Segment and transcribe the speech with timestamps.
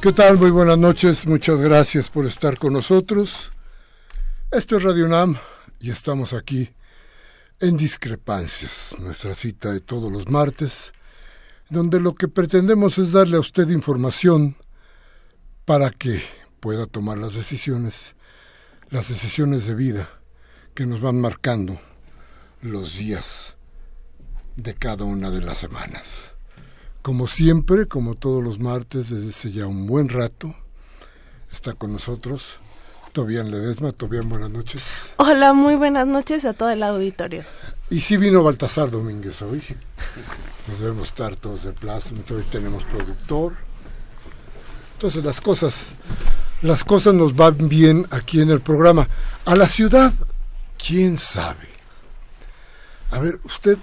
[0.00, 0.38] ¿Qué tal?
[0.38, 3.50] Muy buenas noches, muchas gracias por estar con nosotros.
[4.52, 5.36] Esto es Radio UNAM
[5.80, 6.70] y estamos aquí
[7.58, 10.92] en Discrepancias, nuestra cita de todos los martes,
[11.68, 14.56] donde lo que pretendemos es darle a usted información
[15.64, 16.22] para que
[16.60, 18.14] pueda tomar las decisiones,
[18.90, 20.08] las decisiones de vida
[20.74, 21.80] que nos van marcando
[22.62, 23.56] los días
[24.54, 26.27] de cada una de las semanas.
[27.02, 30.54] Como siempre, como todos los martes, desde hace ya un buen rato,
[31.52, 32.58] está con nosotros
[33.12, 33.92] Tobián Ledesma.
[33.92, 34.82] Tobián, buenas noches.
[35.16, 37.44] Hola, muy buenas noches a todo el auditorio.
[37.90, 39.62] Y sí vino Baltasar Domínguez hoy.
[40.68, 42.10] Nos debemos estar todos de plaza.
[42.30, 43.54] Hoy tenemos productor.
[44.94, 45.90] Entonces las cosas,
[46.62, 49.08] las cosas nos van bien aquí en el programa.
[49.46, 50.12] A la ciudad,
[50.76, 51.68] quién sabe.
[53.10, 53.78] A ver, usted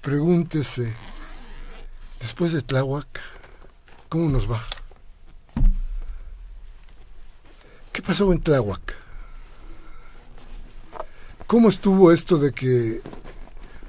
[0.00, 0.92] pregúntese
[2.22, 3.20] Después de Tláhuac,
[4.08, 4.62] ¿cómo nos va?
[7.92, 8.96] ¿Qué pasó en Tláhuac?
[11.48, 13.02] ¿Cómo estuvo esto de que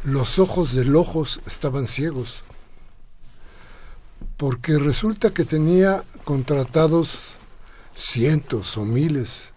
[0.04, 2.42] los ojos del ojos estaban ciegos?
[4.36, 7.34] Porque resulta que tenía contratados
[7.96, 9.50] cientos o miles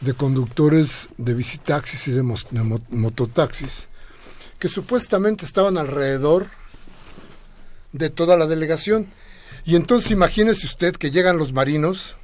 [0.00, 3.88] de conductores de visitaxis y de, mototaxis
[4.58, 6.48] que supuestamente estaban alrededor
[7.94, 9.06] de toda la delegación.
[9.64, 12.16] Y entonces imagínese usted que llegan los marinos,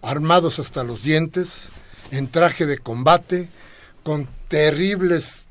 [0.00, 1.70] armados hasta los dientes,
[2.12, 3.48] en traje de combate,
[4.04, 5.48] con terribles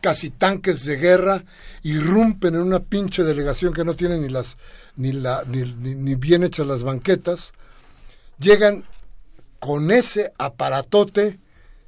[0.00, 1.42] casi tanques de guerra,
[1.82, 4.56] irrumpen en una pinche delegación que no tiene ni las
[4.94, 7.52] ni la ni, ni bien hechas las banquetas,
[8.38, 8.84] llegan
[9.58, 11.40] con ese aparatote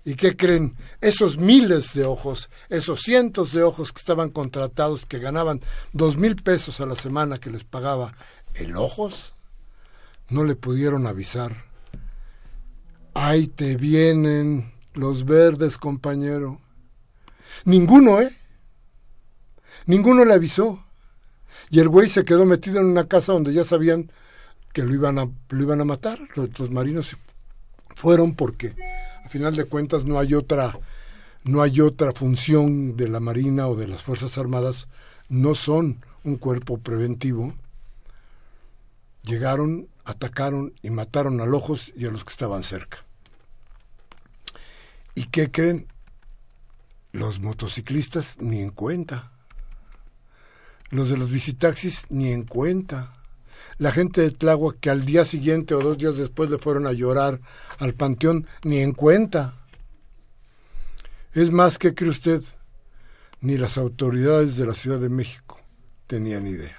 [0.09, 0.75] ¿Y qué creen?
[1.03, 5.61] Esos miles de ojos, esos cientos de ojos que estaban contratados, que ganaban
[5.93, 8.15] dos mil pesos a la semana que les pagaba
[8.55, 9.35] el ojos,
[10.31, 11.67] no le pudieron avisar.
[13.13, 16.59] Ahí te vienen los verdes, compañero.
[17.67, 18.35] Ninguno, ¿eh?
[19.85, 20.87] Ninguno le avisó.
[21.69, 24.11] Y el güey se quedó metido en una casa donde ya sabían
[24.73, 26.19] que lo iban a, lo iban a matar.
[26.35, 27.15] Los, los marinos
[27.95, 28.75] fueron porque
[29.29, 30.79] final de cuentas no hay otra
[31.45, 34.89] no hay otra función de la Marina o de las Fuerzas Armadas,
[35.29, 37.55] no son un cuerpo preventivo.
[39.23, 42.99] Llegaron, atacaron y mataron a ojos y a los que estaban cerca.
[45.15, 45.87] ¿Y qué creen?
[47.13, 49.33] Los motociclistas ni en cuenta.
[50.91, 53.13] Los de los visitaxis ni en cuenta
[53.79, 56.93] la gente de Tláhuac que al día siguiente o dos días después le fueron a
[56.93, 57.41] llorar
[57.79, 59.55] al panteón, ni en cuenta.
[61.33, 62.43] Es más, que cree usted?
[63.41, 65.61] Ni las autoridades de la Ciudad de México
[66.09, 66.77] tenían idea.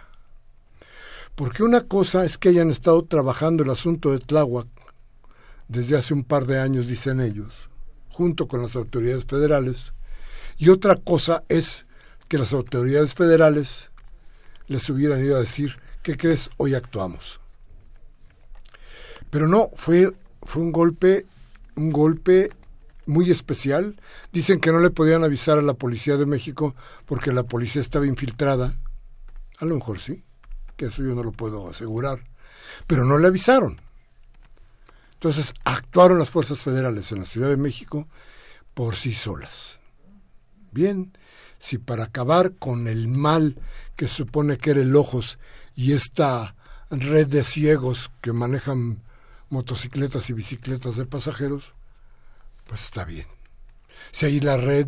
[1.35, 4.67] Porque una cosa es que hayan estado trabajando el asunto de Tláhuac
[5.69, 7.69] desde hace un par de años, dicen ellos,
[8.09, 9.93] junto con las autoridades federales,
[10.57, 11.85] y otra cosa es
[12.27, 13.89] que las autoridades federales
[14.67, 16.49] les hubieran ido a decir, ¿qué crees?
[16.57, 17.39] Hoy actuamos.
[19.29, 21.25] Pero no, fue, fue un golpe,
[21.75, 22.49] un golpe
[23.05, 23.95] muy especial.
[24.31, 26.75] Dicen que no le podían avisar a la policía de México
[27.05, 28.79] porque la policía estaba infiltrada.
[29.59, 30.23] A lo mejor sí,
[30.77, 32.23] que eso yo no lo puedo asegurar.
[32.87, 33.77] Pero no le avisaron.
[35.13, 38.07] Entonces actuaron las fuerzas federales en la Ciudad de México
[38.73, 39.79] por sí solas.
[40.71, 41.11] Bien,
[41.59, 43.57] si para acabar con el mal
[43.97, 45.37] que supone que era el ojos
[45.79, 46.57] y esta
[46.89, 49.01] red de ciegos que manejan
[49.49, 51.73] motocicletas y bicicletas de pasajeros,
[52.67, 53.27] pues está bien.
[54.11, 54.87] Si hay la red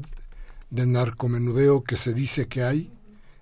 [0.69, 2.91] de narcomenudeo que se dice que hay,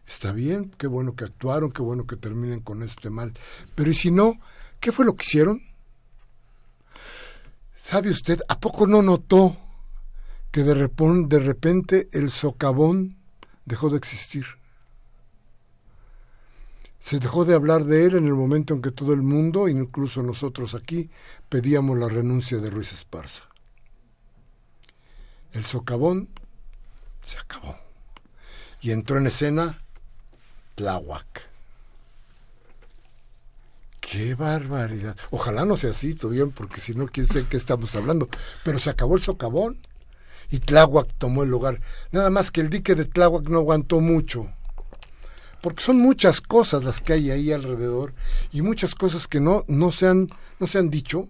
[0.06, 3.34] está bien, qué bueno que actuaron, qué bueno que terminen con este mal.
[3.74, 4.40] Pero ¿y si no?
[4.80, 5.63] ¿Qué fue lo que hicieron?
[7.81, 9.57] ¿Sabe usted, a poco no notó
[10.51, 13.18] que de, de repente el socavón
[13.66, 14.59] dejó de existir?
[17.00, 20.22] Se dejó de hablar de él en el momento en que todo el mundo, incluso
[20.22, 21.10] nosotros aquí,
[21.48, 23.44] pedíamos la renuncia de Ruiz Esparza.
[25.54, 26.30] El socavón
[27.25, 27.78] se acabó.
[28.81, 29.81] Y entró en escena
[30.75, 31.50] Tláhuac.
[34.00, 35.16] ¡Qué barbaridad!
[35.30, 38.28] Ojalá no sea así, todavía, porque si no, quién sé qué estamos hablando.
[38.63, 39.78] Pero se acabó el socavón
[40.50, 41.81] y Tláhuac tomó el lugar.
[42.12, 44.51] Nada más que el dique de Tláhuac no aguantó mucho.
[45.62, 48.14] Porque son muchas cosas las que hay ahí alrededor
[48.52, 50.30] y muchas cosas que no, no, se, han,
[50.60, 51.28] no se han dicho,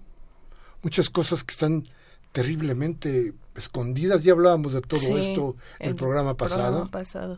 [0.83, 1.87] muchas cosas que están
[2.31, 4.23] terriblemente escondidas.
[4.23, 6.89] Ya hablábamos de todo esto el, el programa pasado.
[6.91, 7.37] pasado.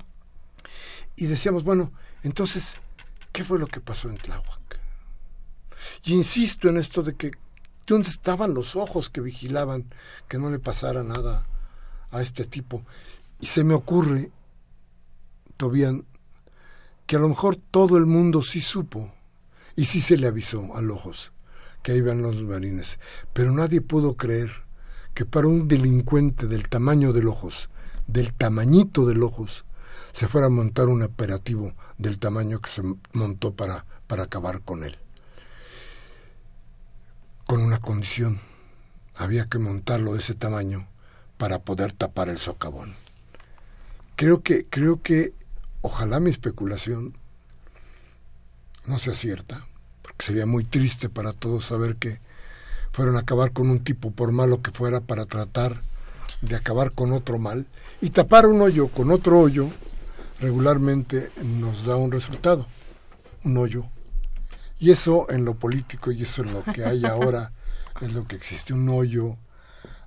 [1.15, 1.91] Y decíamos, bueno,
[2.23, 2.75] entonces,
[3.31, 4.79] ¿qué fue lo que pasó en Tláhuac?
[6.03, 7.31] Y insisto en esto de que
[7.91, 9.85] ¿dónde estaban los ojos que vigilaban
[10.27, 11.45] que no le pasara nada
[12.09, 12.85] a este tipo?
[13.39, 14.31] Y se me ocurre,
[15.57, 16.05] Tobian,
[17.11, 19.11] que a lo mejor todo el mundo sí supo
[19.75, 21.33] y sí se le avisó a ojos
[21.83, 22.99] que iban los marines,
[23.33, 24.49] pero nadie pudo creer
[25.13, 27.69] que para un delincuente del tamaño del ojos,
[28.07, 29.65] del tamañito del ojos,
[30.13, 32.81] se fuera a montar un operativo del tamaño que se
[33.11, 34.95] montó para, para acabar con él.
[37.45, 38.39] Con una condición,
[39.15, 40.87] había que montarlo de ese tamaño
[41.37, 42.93] para poder tapar el socavón.
[44.15, 45.33] Creo que, creo que,
[45.81, 47.13] ojalá mi especulación
[48.85, 49.65] no sea cierta,
[50.01, 52.19] porque sería muy triste para todos saber que
[52.91, 55.81] fueron a acabar con un tipo por malo que fuera para tratar
[56.41, 57.67] de acabar con otro mal
[58.01, 59.69] y tapar un hoyo con otro hoyo
[60.39, 62.65] regularmente nos da un resultado,
[63.43, 63.85] un hoyo.
[64.79, 67.51] Y eso en lo político y eso en lo que hay ahora
[68.01, 69.37] es lo que existe, un hoyo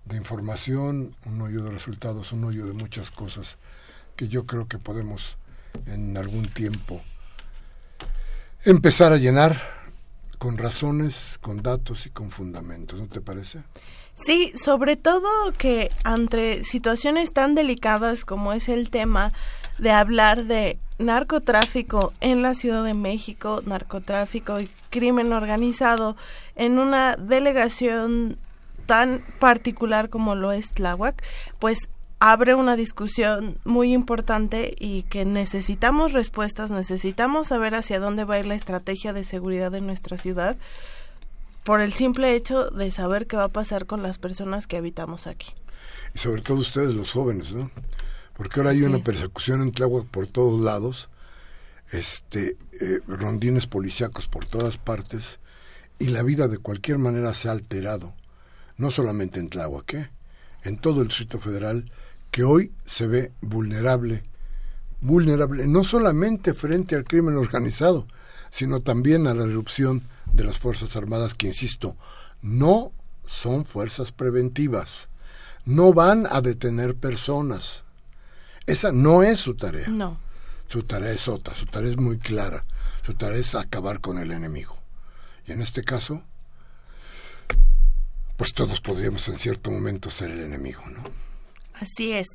[0.05, 3.57] de información, un hoyo de resultados, un hoyo de muchas cosas
[4.17, 5.37] que yo creo que podemos
[5.87, 7.03] en algún tiempo
[8.65, 9.61] empezar a llenar
[10.39, 13.61] con razones, con datos y con fundamentos, ¿no te parece?
[14.15, 15.29] Sí, sobre todo
[15.59, 19.33] que ante situaciones tan delicadas como es el tema
[19.79, 26.17] de hablar de narcotráfico en la Ciudad de México, narcotráfico y crimen organizado
[26.55, 28.39] en una delegación
[28.87, 31.23] tan particular como lo es Tláhuac,
[31.59, 31.89] pues
[32.21, 38.41] abre una discusión muy importante y que necesitamos respuestas, necesitamos saber hacia dónde va a
[38.41, 40.57] ir la estrategia de seguridad de nuestra ciudad
[41.65, 45.27] por el simple hecho de saber qué va a pasar con las personas que habitamos
[45.27, 45.53] aquí.
[46.15, 47.71] Y sobre todo ustedes los jóvenes, ¿no?
[48.35, 51.09] porque ahora hay una persecución en Tláhuac por todos lados,
[51.91, 55.39] este, eh, rondines policíacos por todas partes,
[55.99, 58.15] y la vida de cualquier manera se ha alterado,
[58.77, 60.11] no solamente en Tláhuac, ¿eh?
[60.65, 61.91] en todo el Distrito Federal,
[62.35, 64.25] que hoy se ve vulnerable,
[65.01, 68.09] vulnerable no solamente frente al crimen organizado,
[68.51, 71.97] sino también a la erupción de las Fuerzas Armadas, que, insisto,
[72.43, 72.91] no
[73.25, 75.09] son fuerzas preventivas,
[75.65, 77.85] no van a detener personas,
[78.67, 79.87] esa no es su tarea.
[79.87, 80.19] No.
[80.67, 82.65] Su tarea es otra, su tarea es muy clara.
[83.07, 84.77] Su tarea es acabar con el enemigo.
[85.47, 86.21] Y en este caso,
[88.37, 91.24] pues todos podríamos en cierto momento ser el enemigo, ¿no?
[91.75, 92.29] Así es.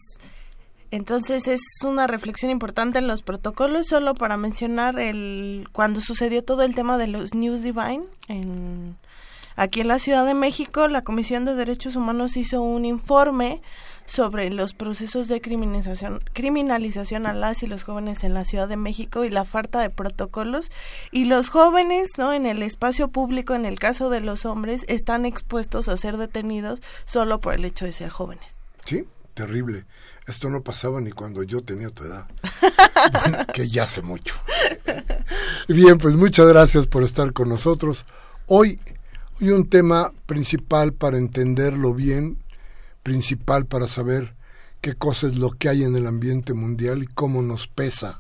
[0.92, 6.64] Entonces es una reflexión importante en los protocolos, solo para mencionar el cuando sucedió todo
[6.64, 8.98] el tema de los News Divine en
[9.56, 13.62] aquí en la Ciudad de México, la Comisión de Derechos Humanos hizo un informe
[14.06, 18.78] sobre los procesos de criminalización, criminalización a las y los jóvenes en la Ciudad de
[18.78, 20.72] México y la falta de protocolos.
[21.12, 25.26] Y los jóvenes no en el espacio público en el caso de los hombres están
[25.26, 28.58] expuestos a ser detenidos solo por el hecho de ser jóvenes.
[28.86, 29.06] Sí
[29.40, 29.86] terrible.
[30.28, 32.28] Esto no pasaba ni cuando yo tenía tu edad.
[33.54, 34.36] Que ya hace mucho.
[35.70, 38.06] Bien pues muchas gracias por estar con nosotros.
[38.48, 38.78] Hoy
[39.40, 42.38] Hoy un tema principal para entenderlo bien,
[43.02, 44.36] principal para saber
[44.82, 48.20] qué cosa es lo que hay en el ambiente mundial y cómo nos pesa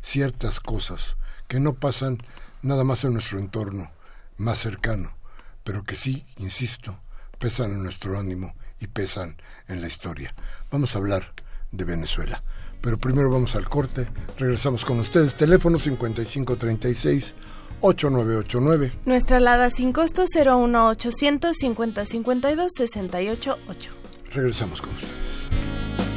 [0.00, 1.16] ciertas cosas
[1.48, 2.18] que no pasan
[2.62, 3.90] nada más en nuestro entorno
[4.36, 5.16] más cercano,
[5.64, 7.00] pero que sí, insisto,
[7.40, 9.36] pesan en nuestro ánimo y pesan
[9.68, 10.34] en la historia.
[10.70, 11.32] Vamos a hablar
[11.70, 12.42] de Venezuela.
[12.80, 14.08] Pero primero vamos al corte.
[14.38, 15.36] Regresamos con ustedes.
[15.36, 17.34] Teléfono 5536
[17.80, 18.92] 8989.
[19.04, 23.92] Nuestra alada sin costo 01800 5052 688.
[24.34, 26.11] Regresamos con ustedes.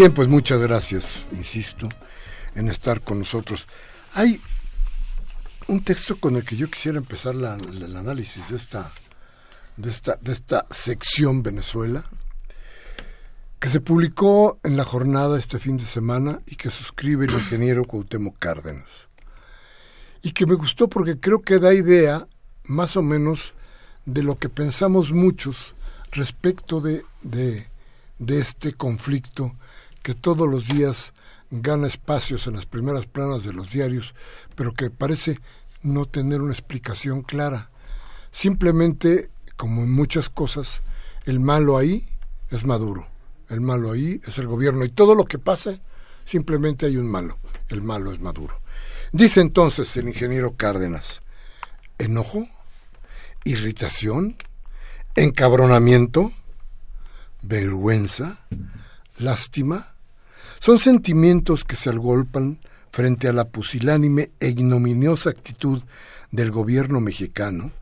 [0.00, 1.86] Bien, pues muchas gracias, insisto,
[2.54, 3.68] en estar con nosotros.
[4.14, 4.40] Hay
[5.66, 8.90] un texto con el que yo quisiera empezar el análisis de esta,
[9.76, 12.06] de, esta, de esta sección Venezuela,
[13.58, 17.84] que se publicó en la jornada este fin de semana y que suscribe el ingeniero
[17.84, 19.10] Cuauhtémoc Cárdenas.
[20.22, 22.26] Y que me gustó porque creo que da idea
[22.64, 23.52] más o menos
[24.06, 25.74] de lo que pensamos muchos
[26.10, 27.68] respecto de, de,
[28.18, 29.54] de este conflicto
[30.02, 31.12] que todos los días
[31.50, 34.14] gana espacios en las primeras planas de los diarios,
[34.54, 35.38] pero que parece
[35.82, 37.70] no tener una explicación clara.
[38.32, 40.82] Simplemente, como en muchas cosas,
[41.24, 42.06] el malo ahí
[42.50, 43.08] es Maduro,
[43.48, 45.80] el malo ahí es el gobierno, y todo lo que pase,
[46.24, 47.38] simplemente hay un malo,
[47.68, 48.60] el malo es Maduro.
[49.12, 51.22] Dice entonces el ingeniero Cárdenas,
[51.98, 52.46] enojo,
[53.44, 54.36] irritación,
[55.16, 56.32] encabronamiento,
[57.42, 58.46] vergüenza,
[59.20, 59.94] lástima,
[60.58, 62.58] son sentimientos que se agolpan
[62.90, 65.82] frente a la pusilánime e ignominiosa actitud
[66.30, 67.72] del gobierno mexicano,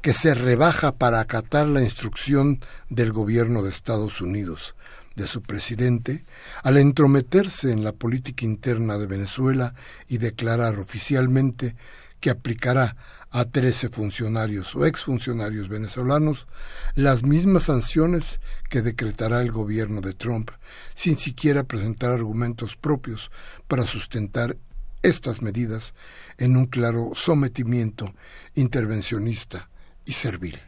[0.00, 4.74] que se rebaja para acatar la instrucción del gobierno de Estados Unidos,
[5.14, 6.24] de su presidente,
[6.62, 9.74] al entrometerse en la política interna de Venezuela
[10.08, 11.76] y declarar oficialmente
[12.22, 12.96] que aplicará
[13.30, 16.46] a 13 funcionarios o exfuncionarios venezolanos
[16.94, 20.50] las mismas sanciones que decretará el gobierno de Trump,
[20.94, 23.30] sin siquiera presentar argumentos propios
[23.66, 24.56] para sustentar
[25.02, 25.94] estas medidas
[26.38, 28.14] en un claro sometimiento
[28.54, 29.68] intervencionista
[30.04, 30.60] y servil.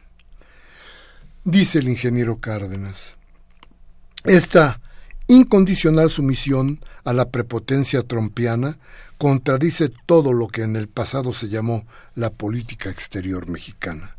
[1.45, 3.15] Dice el ingeniero Cárdenas,
[4.25, 4.81] esta
[5.27, 8.77] incondicional sumisión a la prepotencia trompiana
[9.17, 14.17] contradice todo lo que en el pasado se llamó la política exterior mexicana,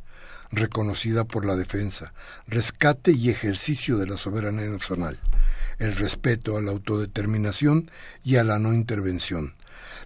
[0.50, 2.12] reconocida por la defensa,
[2.48, 5.18] rescate y ejercicio de la soberanía nacional,
[5.78, 7.90] el respeto a la autodeterminación
[8.24, 9.54] y a la no intervención,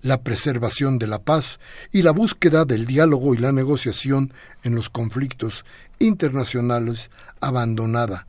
[0.02, 1.61] la preservación de la paz
[1.92, 5.64] y la búsqueda del diálogo y la negociación en los conflictos
[5.99, 8.26] internacionales abandonada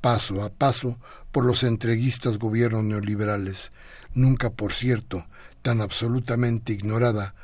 [0.00, 0.98] paso a paso
[1.32, 3.72] por los entreguistas gobiernos neoliberales,
[4.14, 5.26] nunca, por cierto,
[5.62, 7.34] tan absolutamente ignorada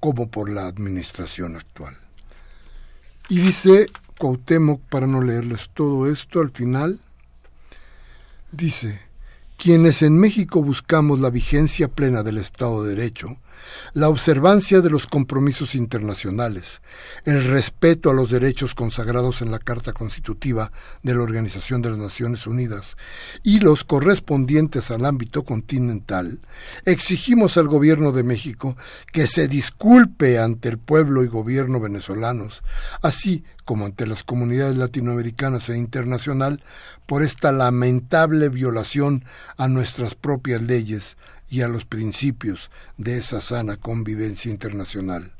[0.00, 1.96] como por la administración actual.
[3.28, 3.86] Y dice
[4.18, 7.00] Cuauhtémoc, para no leerles todo esto al final,
[8.52, 9.00] dice,
[9.56, 13.36] quienes en México buscamos la vigencia plena del Estado de Derecho,
[13.94, 16.80] la observancia de los compromisos internacionales,
[17.24, 20.72] el respeto a los derechos consagrados en la Carta Constitutiva
[21.02, 22.96] de la Organización de las Naciones Unidas
[23.42, 26.40] y los correspondientes al ámbito continental,
[26.84, 28.76] exigimos al Gobierno de México
[29.12, 32.62] que se disculpe ante el pueblo y gobierno venezolanos,
[33.02, 36.62] así como ante las comunidades latinoamericanas e internacional,
[37.06, 39.24] por esta lamentable violación
[39.56, 41.16] a nuestras propias leyes,
[41.48, 45.32] y a los principios de esa sana convivencia internacional.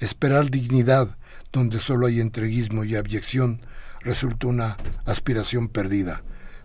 [0.00, 1.16] Esperar dignidad
[1.52, 3.60] donde solo hay entreguismo y abyección
[4.00, 4.76] resulta una
[5.06, 6.22] aspiración perdida,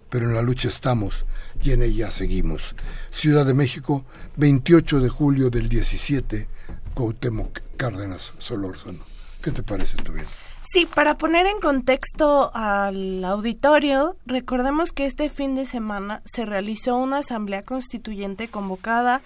[0.10, 1.26] pero en la lucha estamos
[1.62, 2.76] y en ella seguimos.
[3.12, 4.06] Ciudad de México,
[4.38, 6.48] 28 de julio del 17,
[6.94, 9.00] Cuauhtémoc Cárdenas Solórzano.
[9.42, 10.26] ¿Qué te parece tu bien?
[10.72, 16.96] Sí, para poner en contexto al auditorio, recordemos que este fin de semana se realizó
[16.96, 19.24] una asamblea constituyente convocada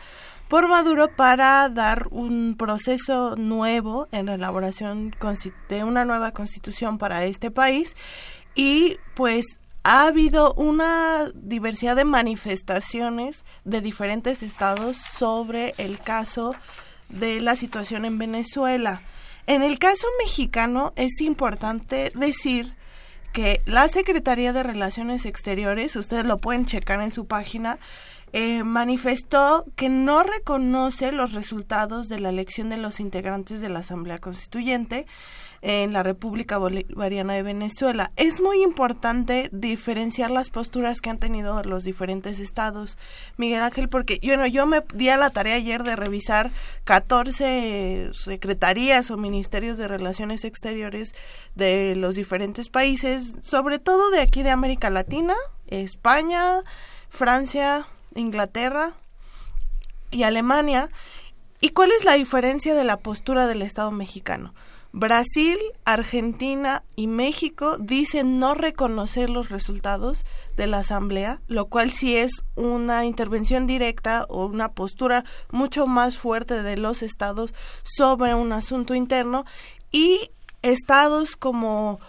[0.47, 5.13] por Maduro para dar un proceso nuevo en la elaboración
[5.67, 7.97] de una nueva constitución para este país
[8.55, 9.45] y pues
[9.83, 16.55] ha habido una diversidad de manifestaciones de diferentes estados sobre el caso
[17.09, 19.01] de la situación en Venezuela.
[19.45, 22.75] En el caso mexicano es importante decir
[23.33, 27.77] que la Secretaría de Relaciones Exteriores, ustedes lo pueden checar en su página,
[28.31, 33.79] eh, manifestó que no reconoce los resultados de la elección de los integrantes de la
[33.79, 35.07] Asamblea Constituyente
[35.63, 38.11] en la República Bolivariana de Venezuela.
[38.17, 42.97] Es muy importante diferenciar las posturas que han tenido los diferentes estados,
[43.37, 46.51] Miguel Ángel, porque bueno, yo me di a la tarea ayer de revisar
[46.83, 51.15] 14 secretarías o ministerios de relaciones exteriores
[51.55, 55.35] de los diferentes países, sobre todo de aquí de América Latina,
[55.67, 56.61] España,
[57.07, 58.95] Francia, Inglaterra
[60.11, 60.89] y Alemania.
[61.61, 64.53] ¿Y cuál es la diferencia de la postura del Estado mexicano?
[64.95, 70.23] Brasil, Argentina y México dicen no reconocer los resultados
[70.55, 76.19] de la Asamblea, lo cual sí es una intervención directa o una postura mucho más
[76.19, 79.45] fuerte de los estados sobre un asunto interno.
[79.91, 80.29] Y
[80.61, 81.99] estados como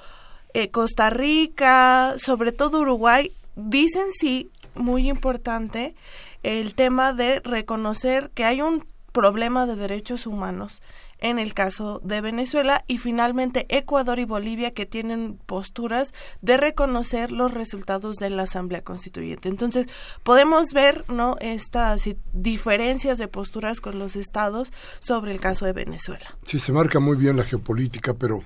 [0.53, 5.95] eh, Costa Rica, sobre todo Uruguay, dicen sí, muy importante,
[6.43, 10.83] el tema de reconocer que hay un problema de derechos humanos
[11.25, 16.13] en el caso de Venezuela y finalmente Ecuador y Bolivia que tienen posturas
[16.43, 19.49] de reconocer los resultados de la Asamblea Constituyente.
[19.49, 19.87] Entonces,
[20.23, 22.03] podemos ver, ¿no?, estas
[22.35, 24.71] diferencias de posturas con los estados
[25.01, 26.37] sobre el caso de Venezuela.
[26.43, 28.45] Sí, se marca muy bien la geopolítica, pero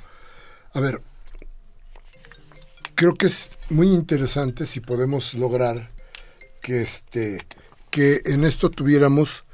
[0.73, 1.03] a ver,
[2.95, 5.91] creo que es muy interesante si podemos lograr
[6.63, 7.39] que este
[7.91, 9.45] que en esto tuviéramos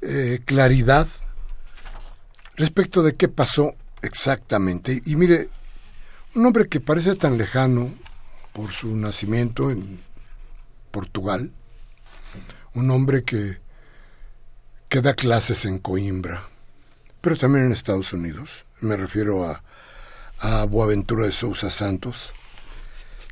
[0.00, 1.06] eh, claridad
[2.56, 5.02] respecto de qué pasó exactamente.
[5.04, 5.48] Y mire,
[6.34, 7.92] un hombre que parece tan lejano
[8.52, 9.98] por su nacimiento en
[10.90, 11.50] Portugal,
[12.74, 13.58] un hombre que,
[14.88, 16.42] que da clases en Coimbra,
[17.20, 19.62] pero también en Estados Unidos, me refiero a,
[20.38, 22.32] a Boaventura de Sousa Santos,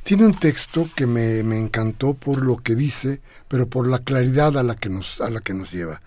[0.03, 4.57] tiene un texto que me, me, encantó por lo que dice, pero por la claridad
[4.57, 6.01] a la que nos, a la que nos lleva.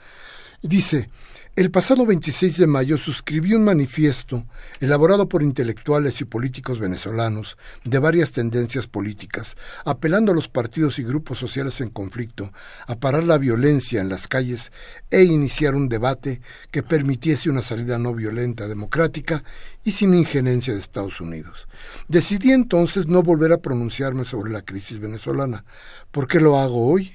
[0.60, 1.08] Dice,
[1.56, 4.44] el pasado 26 de mayo suscribí un manifiesto
[4.78, 11.02] elaborado por intelectuales y políticos venezolanos de varias tendencias políticas, apelando a los partidos y
[11.02, 12.52] grupos sociales en conflicto
[12.86, 14.70] a parar la violencia en las calles
[15.10, 19.42] e iniciar un debate que permitiese una salida no violenta, democrática
[19.82, 21.68] y sin injerencia de Estados Unidos.
[22.06, 25.64] Decidí entonces no volver a pronunciarme sobre la crisis venezolana.
[26.10, 27.12] ¿Por qué lo hago hoy?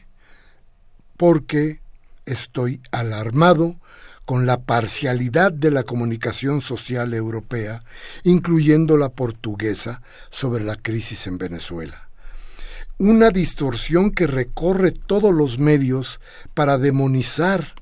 [1.15, 1.80] Porque
[2.25, 3.75] estoy alarmado
[4.32, 7.84] con la parcialidad de la comunicación social europea,
[8.24, 12.08] incluyendo la portuguesa, sobre la crisis en Venezuela.
[12.98, 16.22] Una distorsión que recorre todos los medios
[16.54, 17.74] para demonizar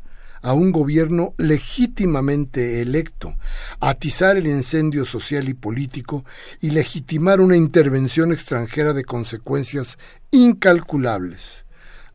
[0.41, 3.35] a un gobierno legítimamente electo,
[3.79, 6.25] atizar el incendio social y político
[6.61, 9.99] y legitimar una intervención extranjera de consecuencias
[10.31, 11.63] incalculables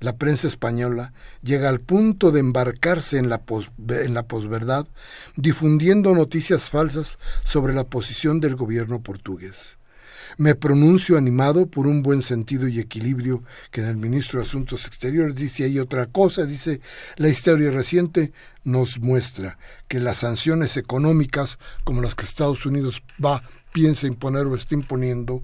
[0.01, 4.87] la prensa española llega al punto de embarcarse en la, posverdad,
[5.37, 9.79] difundiendo noticias falsas sobre la posición del gobierno portugués.
[10.37, 14.87] Me pronuncio animado por un buen sentido y equilibrio que en el ministro de Asuntos
[14.87, 16.81] Exteriores dice ahí otra cosa, dice
[17.17, 18.33] la historia reciente
[18.65, 23.43] nos muestra que las sanciones económicas como las que Estados Unidos va
[23.75, 25.43] piensa imponer o está imponiendo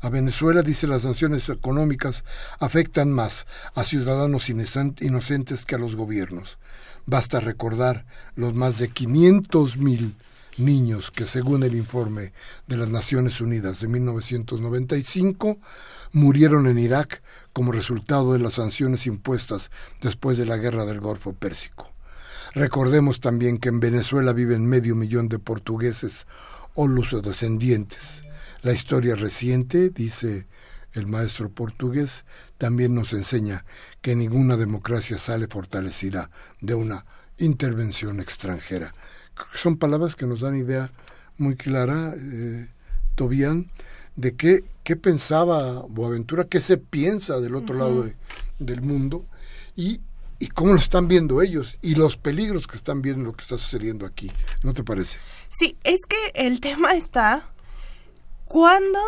[0.00, 2.22] a Venezuela, dice, las sanciones económicas
[2.60, 6.58] afectan más a ciudadanos inocentes que a los gobiernos.
[7.06, 8.06] Basta recordar
[8.36, 10.14] los más de 500 mil
[10.56, 12.32] niños que, según el informe
[12.68, 15.58] de las Naciones Unidas de 1995,
[16.12, 21.32] murieron en Irak como resultado de las sanciones impuestas después de la guerra del Golfo
[21.32, 21.90] Pérsico.
[22.54, 26.26] Recordemos también que en Venezuela viven medio millón de portugueses
[26.74, 28.27] o los descendientes
[28.62, 30.46] la historia reciente, dice
[30.92, 32.24] el maestro portugués,
[32.56, 33.64] también nos enseña
[34.00, 37.04] que ninguna democracia sale fortalecida de una
[37.38, 38.92] intervención extranjera.
[39.54, 40.90] Son palabras que nos dan idea
[41.36, 42.68] muy clara, eh,
[43.14, 43.70] Tobian,
[44.16, 48.10] de qué, qué pensaba Boaventura, qué se piensa del otro lado
[48.58, 49.24] del mundo
[49.76, 50.00] y,
[50.40, 53.58] y cómo lo están viendo ellos y los peligros que están viendo lo que está
[53.58, 54.28] sucediendo aquí.
[54.64, 55.18] ¿No te parece?
[55.48, 57.48] Sí, es que el tema está
[58.48, 58.98] cuando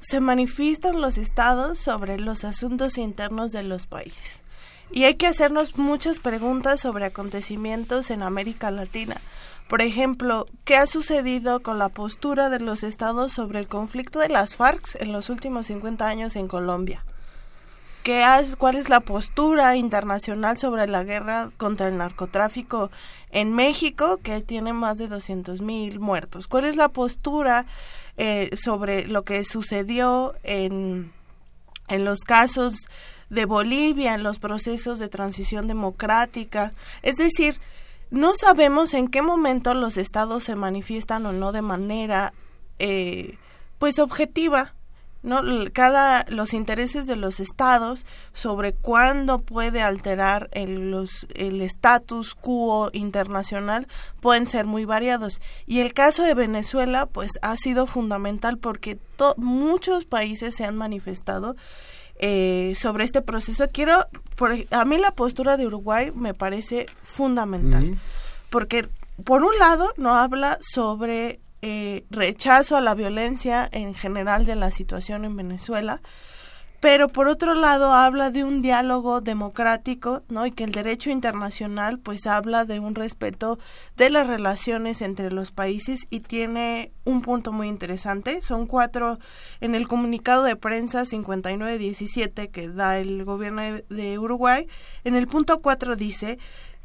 [0.00, 4.42] se manifiestan los estados sobre los asuntos internos de los países.
[4.90, 9.16] Y hay que hacernos muchas preguntas sobre acontecimientos en América Latina.
[9.68, 14.28] Por ejemplo, ¿qué ha sucedido con la postura de los estados sobre el conflicto de
[14.28, 17.02] las FARC en los últimos 50 años en Colombia?
[18.02, 18.26] ¿Qué
[18.58, 22.90] ¿Cuál es la postura internacional sobre la guerra contra el narcotráfico
[23.30, 26.48] en México, que tiene más de 200 mil muertos?
[26.48, 27.64] ¿Cuál es la postura
[28.16, 31.12] eh, sobre lo que sucedió en,
[31.88, 32.74] en los casos
[33.30, 36.72] de Bolivia, en los procesos de transición democrática?
[37.02, 37.60] Es decir,
[38.10, 42.34] no sabemos en qué momento los estados se manifiestan o no de manera
[42.78, 43.38] eh,
[43.78, 44.74] pues objetiva
[45.22, 52.34] no cada los intereses de los estados sobre cuándo puede alterar el los el status
[52.34, 53.86] quo internacional
[54.20, 55.40] pueden ser muy variados.
[55.66, 58.98] Y el caso de Venezuela pues ha sido fundamental porque
[59.36, 61.56] muchos países se han manifestado
[62.16, 63.66] eh, sobre este proceso.
[63.72, 64.06] Quiero,
[64.36, 67.98] por, a mí la postura de Uruguay me parece fundamental,
[68.50, 68.88] porque
[69.24, 74.72] por un lado no habla sobre eh, rechazo a la violencia en general de la
[74.72, 76.00] situación en Venezuela,
[76.82, 80.44] pero por otro lado habla de un diálogo democrático, ¿no?
[80.44, 83.60] Y que el derecho internacional pues habla de un respeto
[83.96, 89.20] de las relaciones entre los países y tiene un punto muy interesante, son cuatro
[89.60, 94.66] en el comunicado de prensa 5917 que da el gobierno de, Uruguay,
[95.04, 96.40] en el punto cuatro dice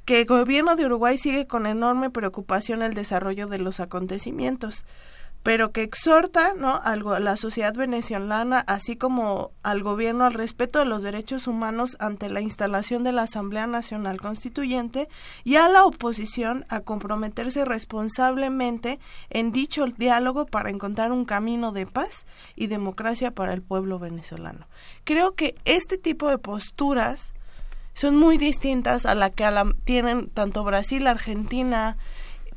[0.07, 4.85] que el gobierno de Uruguay sigue con enorme preocupación el desarrollo de los acontecimientos
[5.43, 6.81] pero que exhorta ¿no?
[6.83, 12.29] a la sociedad venezolana, así como al gobierno, al respeto de los derechos humanos ante
[12.29, 15.07] la instalación de la Asamblea Nacional Constituyente
[15.45, 21.85] y a la oposición a comprometerse responsablemente en dicho diálogo para encontrar un camino de
[21.85, 22.25] paz
[22.57, 24.67] y democracia para el pueblo venezolano.
[25.05, 27.31] Creo que este tipo de posturas
[27.97, 29.49] son muy distintas a la que
[29.83, 31.97] tienen tanto Brasil, Argentina,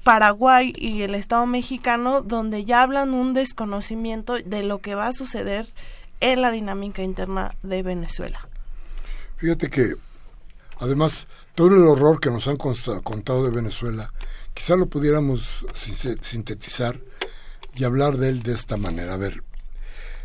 [0.04, 5.14] Paraguay y el Estado mexicano, donde ya hablan un desconocimiento de lo que va a
[5.14, 5.66] suceder
[6.20, 8.46] en la dinámica interna de Venezuela.
[9.38, 9.94] Fíjate que,
[10.78, 14.12] además, todo el horror que nos han contado de Venezuela,
[14.52, 17.00] quizá lo pudiéramos sintetizar
[17.74, 19.14] y hablar de él de esta manera.
[19.14, 19.42] A ver,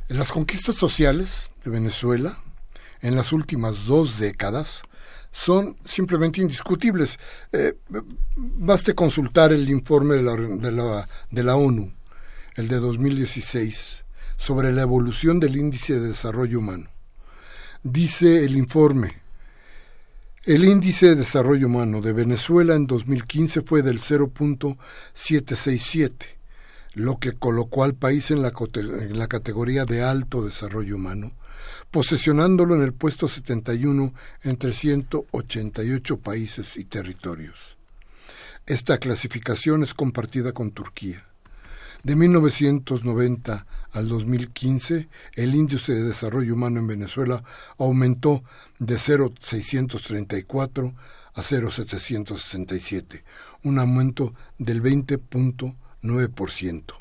[0.10, 2.38] en las conquistas sociales de Venezuela,
[3.02, 4.82] en las últimas dos décadas,
[5.36, 7.20] son simplemente indiscutibles.
[7.52, 7.74] Eh,
[8.38, 11.92] baste consultar el informe de la, de, la, de ONU,
[12.56, 14.06] el de 2016,
[14.38, 16.90] sobre la evolución del índice de desarrollo humano.
[17.84, 19.24] Dice el informe,
[20.46, 26.14] el índice de desarrollo humano de Venezuela en 2015 fue del 0.767,
[26.94, 28.54] lo que colocó al país en la
[29.28, 31.34] categoría de alto desarrollo humano
[31.92, 37.78] posesionándolo en el puesto 71 entre 188 países y territorios.
[38.66, 41.24] Esta clasificación es compartida con Turquía.
[42.04, 47.44] De 1990 al 2015, el índice de desarrollo humano en Venezuela
[47.78, 48.44] aumentó
[48.78, 50.94] de 0,634
[51.34, 53.24] a 0,767,
[53.64, 56.94] un aumento del 20.9%.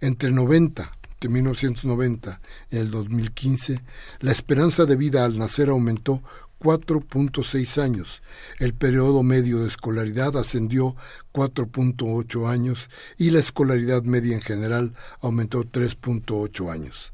[0.00, 3.80] Entre 90 de 1990 y el 2015,
[4.20, 6.22] la esperanza de vida al nacer aumentó
[6.60, 8.22] 4.6 años.
[8.58, 10.96] El periodo medio de escolaridad ascendió
[11.32, 17.12] 4.8 años y la escolaridad media en general aumentó 3.8 años.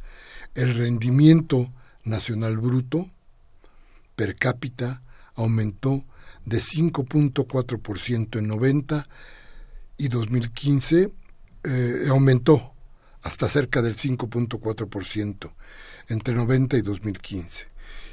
[0.54, 1.70] El rendimiento
[2.04, 3.10] nacional bruto
[4.16, 5.02] per cápita
[5.34, 6.04] aumentó
[6.44, 9.08] de 5.4% en 90
[9.96, 11.10] y 2015
[11.64, 12.73] eh, aumentó
[13.24, 15.52] hasta cerca del 5.4%
[16.08, 17.66] entre 90 y 2015.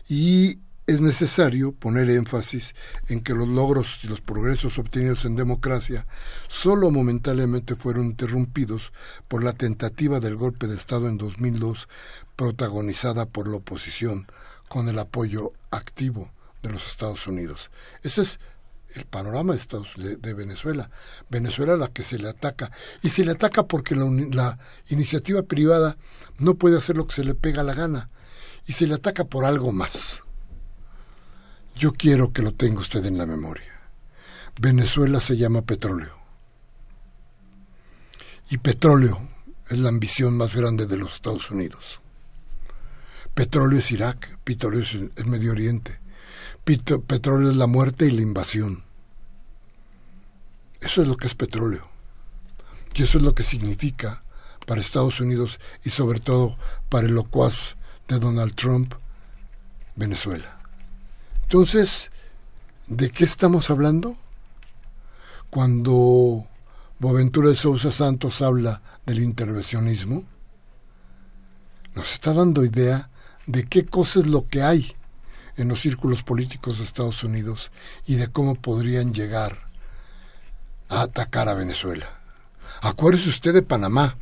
[0.07, 2.73] Y es necesario poner énfasis
[3.07, 6.07] en que los logros y los progresos obtenidos en democracia
[6.47, 8.91] solo momentáneamente fueron interrumpidos
[9.27, 11.87] por la tentativa del golpe de Estado en 2002
[12.35, 14.27] protagonizada por la oposición
[14.67, 16.31] con el apoyo activo
[16.63, 17.69] de los Estados Unidos.
[18.01, 18.39] Ese es
[18.95, 20.89] el panorama de, Estados, de, Venezuela.
[21.29, 22.71] Venezuela a la que se le ataca.
[23.01, 25.97] Y se le ataca porque la, la, iniciativa privada
[26.39, 28.09] no puede hacer lo que se le pega la gana.
[28.67, 30.23] Y se le ataca por algo más.
[31.75, 33.81] Yo quiero que lo tenga usted en la memoria.
[34.59, 36.15] Venezuela se llama petróleo.
[38.49, 39.19] Y petróleo
[39.69, 42.01] es la ambición más grande de los Estados Unidos.
[43.33, 46.01] Petróleo es Irak, petróleo es el Medio Oriente,
[46.63, 48.83] petróleo es la muerte y la invasión.
[50.79, 51.87] Eso es lo que es petróleo.
[52.93, 54.23] Y eso es lo que significa
[54.65, 56.57] para Estados Unidos y sobre todo
[56.89, 57.75] para el locuaz
[58.07, 58.93] de Donald Trump,
[59.95, 60.57] Venezuela.
[61.43, 62.11] Entonces,
[62.87, 64.17] ¿de qué estamos hablando?
[65.49, 66.45] Cuando
[66.99, 70.23] Boaventura de Sousa Santos habla del intervencionismo,
[71.95, 73.09] nos está dando idea
[73.47, 74.95] de qué cosa es lo que hay
[75.61, 77.71] en los círculos políticos de Estados Unidos
[78.05, 79.69] y de cómo podrían llegar
[80.89, 82.19] a atacar a Venezuela.
[82.81, 84.17] Acuérdese usted de Panamá,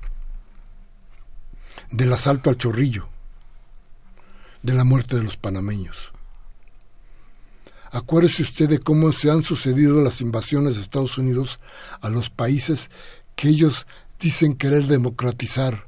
[1.92, 3.08] del asalto al chorrillo,
[4.62, 6.12] de la muerte de los panameños.
[7.92, 11.60] Acuérdese usted de cómo se han sucedido las invasiones de Estados Unidos
[12.02, 12.92] a los países
[13.36, 13.88] que ellos
[14.20, 15.88] dicen querer democratizar.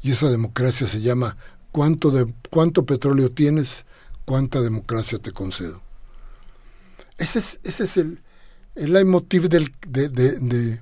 [0.00, 1.36] Y esa democracia se llama
[1.72, 3.84] cuánto, de, cuánto petróleo tienes,
[4.26, 5.80] cuánta democracia te concedo.
[7.16, 8.20] Ese es, ese es el,
[8.74, 10.80] el leitmotiv del, de, de,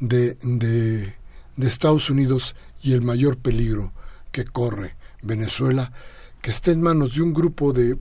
[0.00, 3.92] de, de, Estados Unidos y el mayor peligro
[4.32, 5.92] que corre Venezuela,
[6.40, 7.98] que está en manos de un grupo de,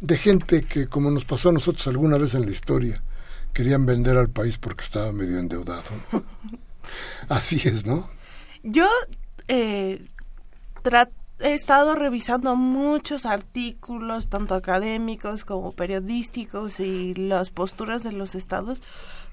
[0.00, 3.02] de gente que, como nos pasó a nosotros alguna vez en la historia,
[3.52, 5.90] querían vender al país porque estaba medio endeudado.
[7.28, 8.08] Así es, ¿no?
[8.62, 8.86] Yo
[9.48, 10.04] eh,
[11.40, 18.80] he estado revisando muchos artículos, tanto académicos como periodísticos, y las posturas de los estados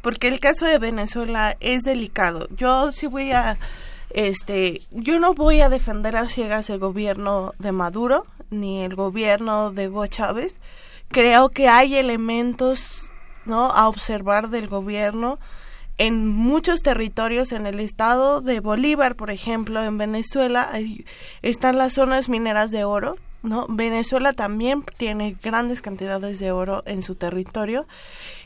[0.01, 2.47] porque el caso de Venezuela es delicado.
[2.55, 3.57] Yo sí voy a,
[4.09, 9.71] este, yo no voy a defender a ciegas el gobierno de Maduro ni el gobierno
[9.71, 10.59] de Hugo Chávez.
[11.09, 13.11] Creo que hay elementos,
[13.45, 13.69] ¿no?
[13.71, 15.39] A observar del gobierno
[16.01, 20.71] en muchos territorios en el estado de Bolívar, por ejemplo, en Venezuela
[21.43, 23.67] están las zonas mineras de oro, ¿no?
[23.69, 27.85] Venezuela también tiene grandes cantidades de oro en su territorio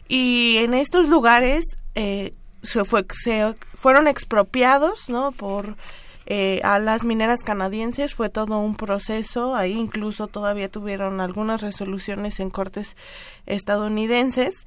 [0.09, 1.63] y en estos lugares
[1.95, 5.31] eh, se, fue, se fueron expropiados ¿no?
[5.31, 5.77] por
[6.25, 8.15] eh, a las mineras canadienses.
[8.15, 9.55] Fue todo un proceso.
[9.55, 12.97] Ahí incluso todavía tuvieron algunas resoluciones en cortes
[13.45, 14.65] estadounidenses.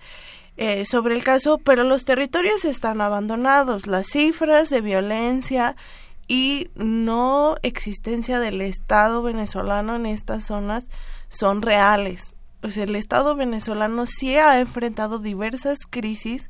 [0.60, 3.86] Eh, sobre el caso, pero los territorios están abandonados.
[3.86, 5.76] Las cifras de violencia
[6.26, 10.84] y no existencia del Estado venezolano en estas zonas
[11.28, 16.48] son reales o sea, el Estado venezolano sí ha enfrentado diversas crisis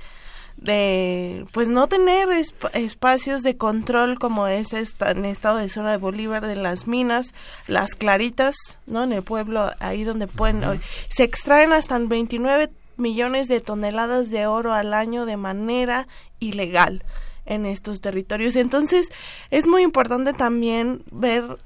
[0.56, 2.28] de pues no tener
[2.72, 6.88] espacios de control como es esta, en el estado de zona de Bolívar de las
[6.88, 7.32] minas,
[7.68, 9.04] las claritas, ¿no?
[9.04, 10.62] En el pueblo ahí donde pueden
[11.10, 16.08] se extraen hasta 29 millones de toneladas de oro al año de manera
[16.40, 17.04] ilegal
[17.46, 18.56] en estos territorios.
[18.56, 19.08] Entonces,
[19.50, 21.58] es muy importante también ver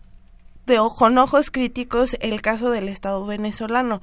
[0.67, 4.01] de con ojos críticos el caso del Estado venezolano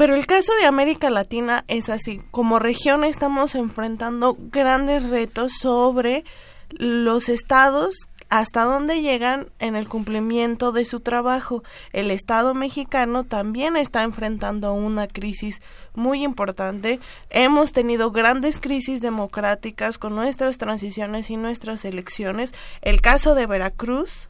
[0.00, 2.22] pero el caso de América Latina es así.
[2.30, 6.24] Como región estamos enfrentando grandes retos sobre
[6.70, 11.62] los estados hasta dónde llegan en el cumplimiento de su trabajo.
[11.92, 15.60] El Estado mexicano también está enfrentando una crisis
[15.94, 17.00] muy importante.
[17.28, 22.54] Hemos tenido grandes crisis democráticas con nuestras transiciones y nuestras elecciones.
[22.82, 24.28] El caso de Veracruz,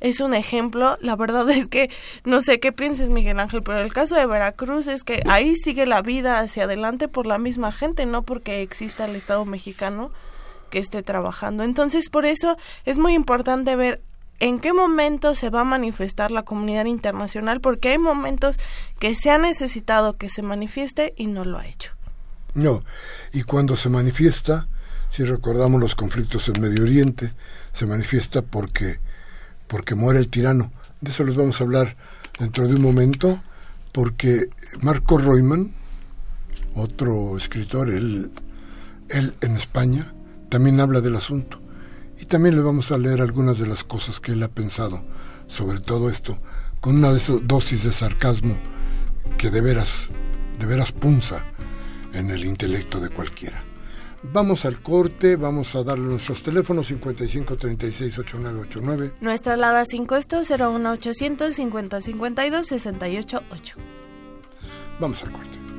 [0.00, 0.96] es un ejemplo.
[1.00, 1.90] La verdad es que
[2.24, 5.86] no sé qué pienses, Miguel Ángel, pero el caso de Veracruz es que ahí sigue
[5.86, 10.10] la vida hacia adelante por la misma gente, no porque exista el Estado mexicano
[10.70, 11.62] que esté trabajando.
[11.62, 14.00] Entonces, por eso es muy importante ver
[14.38, 18.56] en qué momento se va a manifestar la comunidad internacional, porque hay momentos
[18.98, 21.92] que se ha necesitado que se manifieste y no lo ha hecho.
[22.54, 22.82] No,
[23.32, 24.68] y cuando se manifiesta,
[25.10, 27.34] si recordamos los conflictos en Medio Oriente,
[27.74, 28.98] se manifiesta porque
[29.70, 30.72] porque muere el tirano.
[31.00, 31.96] De eso les vamos a hablar
[32.38, 33.40] dentro de un momento,
[33.92, 35.72] porque Marco Reumann,
[36.74, 38.32] otro escritor, él,
[39.08, 40.12] él en España,
[40.50, 41.58] también habla del asunto.
[42.20, 45.02] Y también le vamos a leer algunas de las cosas que él ha pensado
[45.50, 46.38] sobre todo esto,
[46.80, 48.56] con una dosis de sarcasmo
[49.36, 50.06] que de veras,
[50.58, 51.44] de veras punza
[52.12, 53.64] en el intelecto de cualquiera.
[54.22, 59.12] Vamos al corte, vamos a darle nuestros teléfonos 55 36 8989.
[59.20, 63.76] Nuestra alada 5 esto 01800 50 52 68 8.
[65.00, 65.69] Vamos al corte.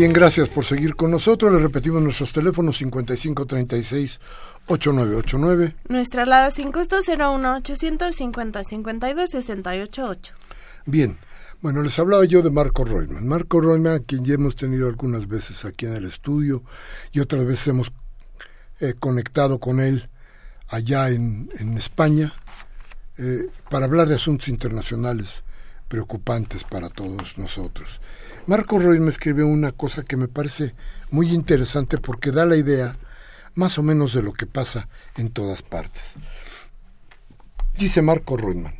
[0.00, 1.52] Bien, gracias por seguir con nosotros.
[1.52, 4.18] Le repetimos nuestros teléfonos 5536
[4.66, 5.76] 8989.
[5.90, 10.34] Nuestra alada sin costo 01 850 52 688.
[10.86, 11.18] Bien,
[11.60, 13.28] bueno, les hablaba yo de Marco Reutemann.
[13.28, 16.62] Marco a quien ya hemos tenido algunas veces aquí en el estudio
[17.12, 17.92] y otras veces hemos
[18.80, 20.08] eh, conectado con él
[20.68, 22.32] allá en, en España
[23.18, 25.44] eh, para hablar de asuntos internacionales
[25.88, 28.00] preocupantes para todos nosotros.
[28.50, 30.74] Marco Roy me escribió una cosa que me parece
[31.12, 32.96] muy interesante porque da la idea
[33.54, 36.14] más o menos de lo que pasa en todas partes.
[37.78, 38.74] Dice Marco Reutemann,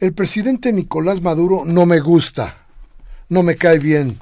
[0.00, 2.66] el presidente Nicolás Maduro no me gusta,
[3.28, 4.20] no me cae bien,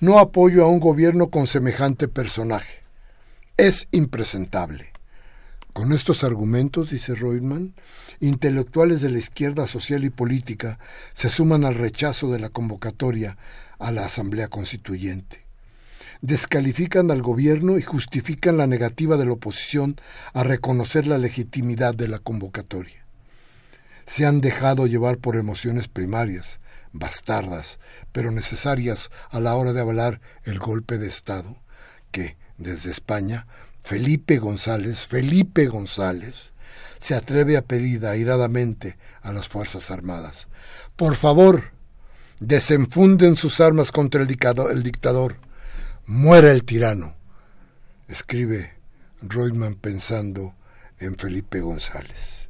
[0.00, 2.84] no apoyo a un gobierno con semejante personaje.
[3.58, 4.91] Es impresentable.
[5.72, 7.74] Con estos argumentos, dice Reutemann,
[8.20, 10.78] intelectuales de la izquierda social y política
[11.14, 13.38] se suman al rechazo de la convocatoria
[13.78, 15.46] a la Asamblea Constituyente.
[16.20, 19.96] Descalifican al gobierno y justifican la negativa de la oposición
[20.34, 23.06] a reconocer la legitimidad de la convocatoria.
[24.06, 26.60] Se han dejado llevar por emociones primarias,
[26.92, 27.78] bastardas,
[28.12, 31.56] pero necesarias a la hora de avalar el golpe de Estado,
[32.10, 33.46] que, desde España,
[33.82, 36.52] Felipe González, Felipe González,
[37.00, 40.46] se atreve a pedir airadamente a las Fuerzas Armadas.
[40.96, 41.72] Por favor,
[42.40, 45.36] desenfunden sus armas contra el el dictador.
[46.06, 47.14] muera el tirano,
[48.08, 48.72] escribe
[49.20, 50.54] Reutemann pensando
[50.98, 52.48] en Felipe González.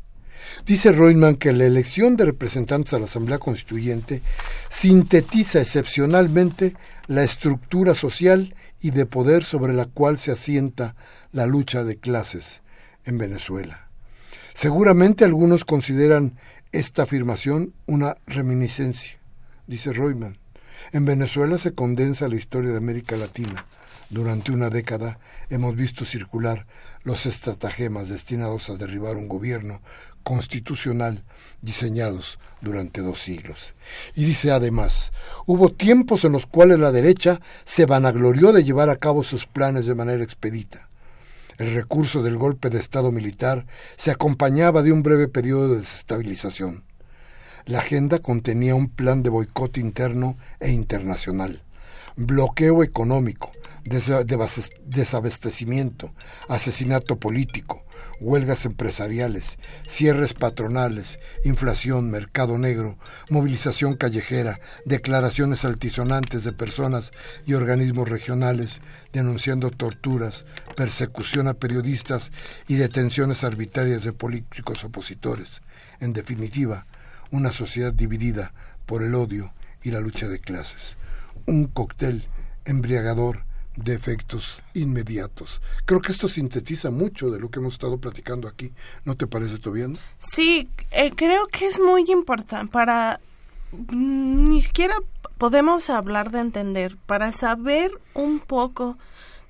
[0.66, 4.22] Dice Reutemann que la elección de representantes a la Asamblea Constituyente
[4.70, 6.74] sintetiza excepcionalmente
[7.06, 10.96] la estructura social y de poder sobre la cual se asienta
[11.32, 12.62] la lucha de clases
[13.04, 13.88] en Venezuela.
[14.54, 16.38] Seguramente algunos consideran
[16.72, 19.22] esta afirmación una reminiscencia
[19.66, 20.38] dice Reutemann.
[20.92, 23.64] En Venezuela se condensa la historia de América Latina.
[24.10, 25.18] Durante una década
[25.48, 26.66] hemos visto circular
[27.02, 29.80] los estratagemas destinados a derribar un gobierno
[30.22, 31.24] constitucional
[31.62, 33.74] diseñados durante dos siglos.
[34.14, 35.12] Y dice además,
[35.46, 39.86] hubo tiempos en los cuales la derecha se vanaglorió de llevar a cabo sus planes
[39.86, 40.88] de manera expedita.
[41.58, 46.84] El recurso del golpe de Estado militar se acompañaba de un breve periodo de desestabilización.
[47.64, 51.62] La agenda contenía un plan de boicot interno e internacional,
[52.16, 53.52] bloqueo económico,
[53.84, 56.12] desabastecimiento,
[56.48, 57.84] asesinato político,
[58.22, 62.96] huelgas empresariales, cierres patronales, inflación, mercado negro,
[63.28, 67.12] movilización callejera, declaraciones altisonantes de personas
[67.46, 68.80] y organismos regionales
[69.12, 70.44] denunciando torturas,
[70.76, 72.30] persecución a periodistas
[72.68, 75.61] y detenciones arbitrarias de políticos opositores.
[76.00, 76.87] En definitiva,
[77.30, 78.52] una sociedad dividida
[78.87, 80.96] por el odio y la lucha de clases.
[81.46, 82.24] Un cóctel
[82.64, 83.44] embriagador
[83.76, 85.61] de efectos inmediatos.
[85.87, 88.72] Creo que esto sintetiza mucho de lo que hemos estado platicando aquí.
[89.04, 89.96] ¿No te parece, Tobiano?
[90.18, 93.20] Sí, eh, creo que es muy importante para...
[93.72, 94.96] Mm, ni siquiera
[95.38, 98.98] podemos hablar de entender, para saber un poco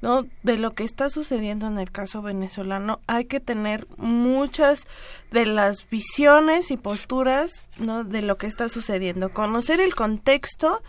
[0.02, 0.26] ¿no?
[0.42, 4.86] de lo que está sucediendo en el caso venezolano hay que tener muchas
[5.30, 8.04] de las visiones y posturas ¿no?
[8.04, 10.82] de lo que está sucediendo conocer el contexto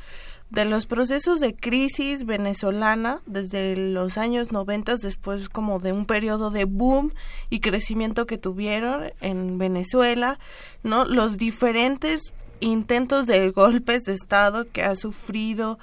[0.54, 6.52] de los procesos de crisis venezolana desde los años 90 después como de un periodo
[6.52, 7.12] de boom
[7.50, 10.38] y crecimiento que tuvieron en Venezuela,
[10.84, 11.06] ¿no?
[11.06, 15.80] Los diferentes intentos de golpes de estado que ha sufrido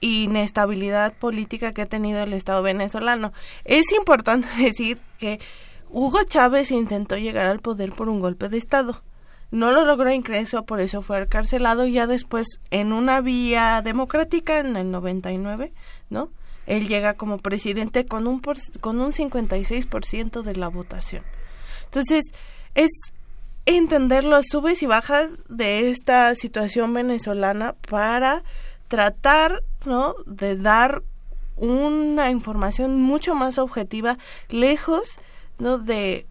[0.00, 3.34] inestabilidad política que ha tenido el Estado venezolano.
[3.66, 5.40] Es importante decir que
[5.90, 9.02] Hugo Chávez intentó llegar al poder por un golpe de Estado.
[9.50, 14.76] No lo logró ingreso, por eso fue encarcelado ya después en una vía democrática en
[14.76, 15.72] el 99,
[16.10, 16.30] ¿no?
[16.66, 18.42] Él llega como presidente con un
[18.80, 21.22] con un 56% de la votación.
[21.84, 22.24] Entonces,
[22.74, 22.90] es
[23.66, 28.42] entender los subes y bajas de esta situación venezolana para
[28.88, 30.14] tratar, ¿no?
[30.26, 31.02] De dar
[31.56, 34.18] una información mucho más objetiva,
[34.48, 35.18] lejos,
[35.58, 35.78] ¿no?
[35.78, 36.26] De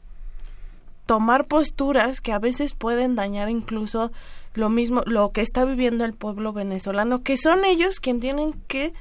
[1.05, 4.11] tomar posturas que a veces pueden dañar incluso
[4.53, 8.93] lo mismo, lo que está viviendo el pueblo venezolano, que son ellos quienes tienen que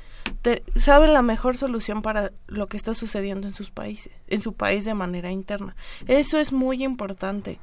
[0.77, 4.85] saben la mejor solución para lo que está sucediendo en sus países, en su país
[4.85, 5.77] de manera interna.
[6.07, 7.61] Eso es muy importante.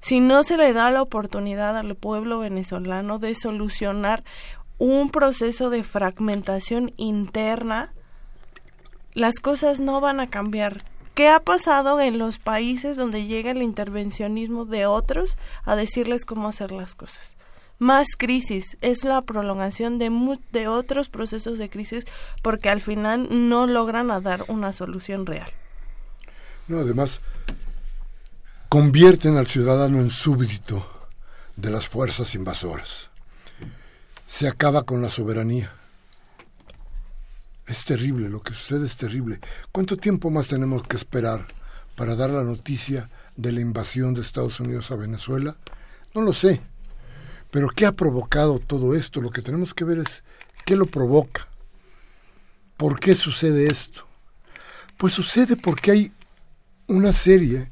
[0.00, 4.24] Si no se le da la oportunidad al pueblo venezolano de solucionar
[4.78, 7.92] un proceso de fragmentación interna,
[9.14, 10.84] las cosas no van a cambiar.
[11.14, 16.48] ¿Qué ha pasado en los países donde llega el intervencionismo de otros a decirles cómo
[16.48, 17.36] hacer las cosas?
[17.82, 22.04] más crisis, es la prolongación de, de otros procesos de crisis
[22.40, 25.50] porque al final no logran dar una solución real.
[26.68, 27.20] No, además,
[28.68, 30.88] convierten al ciudadano en súbdito
[31.56, 33.10] de las fuerzas invasoras.
[34.28, 35.72] Se acaba con la soberanía.
[37.66, 39.40] Es terrible, lo que sucede es terrible.
[39.70, 41.46] ¿Cuánto tiempo más tenemos que esperar
[41.96, 45.56] para dar la noticia de la invasión de Estados Unidos a Venezuela?
[46.14, 46.60] No lo sé.
[47.50, 49.20] Pero ¿qué ha provocado todo esto?
[49.20, 50.24] Lo que tenemos que ver es
[50.64, 51.46] qué lo provoca.
[52.76, 54.06] ¿Por qué sucede esto?
[54.96, 56.12] Pues sucede porque hay
[56.88, 57.70] una serie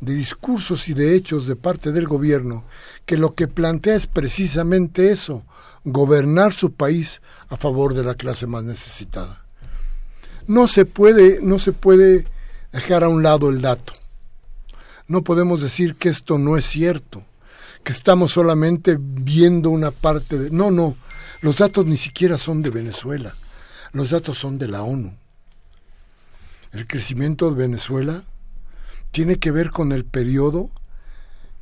[0.00, 2.64] de discursos y de hechos de parte del gobierno
[3.04, 5.44] que lo que plantea es precisamente eso,
[5.84, 9.44] gobernar su país a favor de la clase más necesitada.
[10.46, 12.26] No se puede, no se puede
[12.72, 13.92] dejar a un lado el dato.
[15.06, 17.24] No podemos decir que esto no es cierto,
[17.82, 20.50] que estamos solamente viendo una parte de...
[20.50, 20.96] No, no,
[21.40, 23.34] los datos ni siquiera son de Venezuela,
[23.92, 25.16] los datos son de la ONU.
[26.72, 28.24] El crecimiento de Venezuela
[29.10, 30.70] tiene que ver con el periodo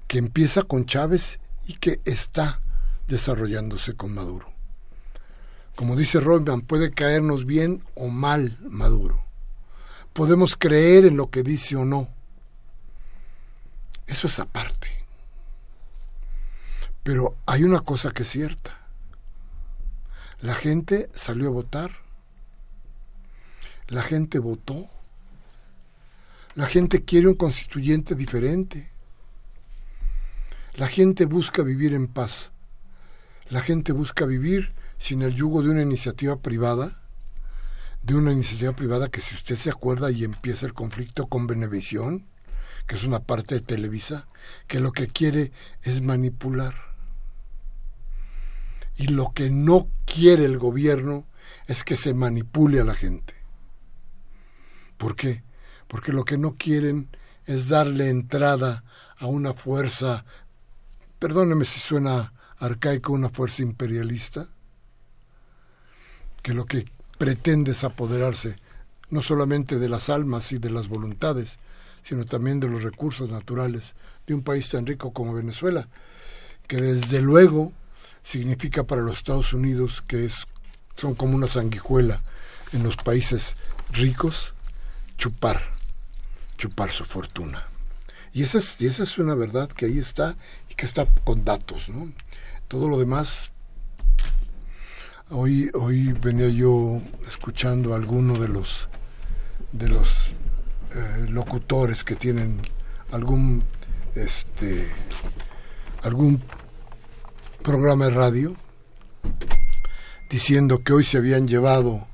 [0.06, 2.60] que empieza con Chávez y que está
[3.08, 4.52] desarrollándose con Maduro.
[5.74, 9.24] Como dice Rothman, puede caernos bien o mal Maduro.
[10.12, 12.08] Podemos creer en lo que dice o no.
[14.06, 14.88] Eso es aparte.
[17.02, 18.80] Pero hay una cosa que es cierta.
[20.40, 21.90] La gente salió a votar.
[23.88, 24.88] La gente votó
[26.56, 28.90] la gente quiere un constituyente diferente.
[30.76, 32.50] La gente busca vivir en paz.
[33.50, 37.02] La gente busca vivir sin el yugo de una iniciativa privada,
[38.02, 42.24] de una iniciativa privada que si usted se acuerda y empieza el conflicto con Benevisión,
[42.86, 44.26] que es una parte de Televisa,
[44.66, 45.52] que lo que quiere
[45.82, 46.74] es manipular.
[48.96, 51.26] Y lo que no quiere el gobierno
[51.66, 53.34] es que se manipule a la gente.
[54.96, 55.44] ¿Por qué?
[55.88, 57.08] Porque lo que no quieren
[57.46, 58.84] es darle entrada
[59.18, 60.24] a una fuerza,
[61.18, 64.48] perdóneme si suena arcaico, una fuerza imperialista,
[66.42, 66.84] que lo que
[67.18, 68.58] pretende es apoderarse
[69.10, 71.58] no solamente de las almas y de las voluntades,
[72.02, 73.94] sino también de los recursos naturales
[74.26, 75.88] de un país tan rico como Venezuela,
[76.66, 77.72] que desde luego
[78.24, 80.46] significa para los Estados Unidos que es,
[80.96, 82.20] son como una sanguijuela
[82.72, 83.54] en los países
[83.92, 84.52] ricos
[85.16, 85.75] chupar
[86.56, 87.62] chupar su fortuna.
[88.32, 90.36] Y esa es, una verdad que ahí está
[90.68, 91.88] y que está con datos.
[91.88, 92.12] ¿no?
[92.68, 93.52] Todo lo demás,
[95.30, 98.90] hoy, hoy venía yo escuchando a alguno de los,
[99.72, 100.34] de los
[100.94, 102.60] eh, locutores que tienen
[103.10, 103.64] algún,
[104.14, 104.86] este,
[106.02, 106.42] algún
[107.62, 108.56] programa de radio
[110.28, 112.06] diciendo que hoy se habían llevado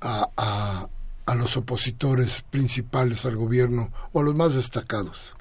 [0.00, 0.88] a
[1.34, 5.34] los opositores principales al gobierno o a los más destacados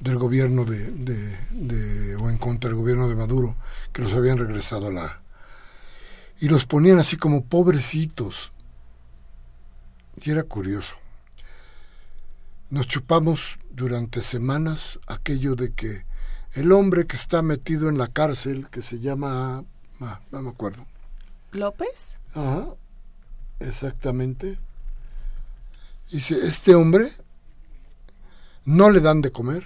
[0.00, 3.56] del gobierno de, de, o en contra del gobierno de Maduro
[3.92, 5.20] que los habían regresado a la
[6.40, 8.52] y los ponían así como pobrecitos.
[10.22, 10.96] Y era curioso.
[12.70, 16.04] Nos chupamos durante semanas aquello de que
[16.52, 19.64] el hombre que está metido en la cárcel que se llama
[20.00, 20.84] ah, no me acuerdo.
[21.52, 22.66] López Ajá,
[23.60, 24.58] Exactamente.
[26.10, 27.12] Dice, este hombre
[28.64, 29.64] no le dan de comer,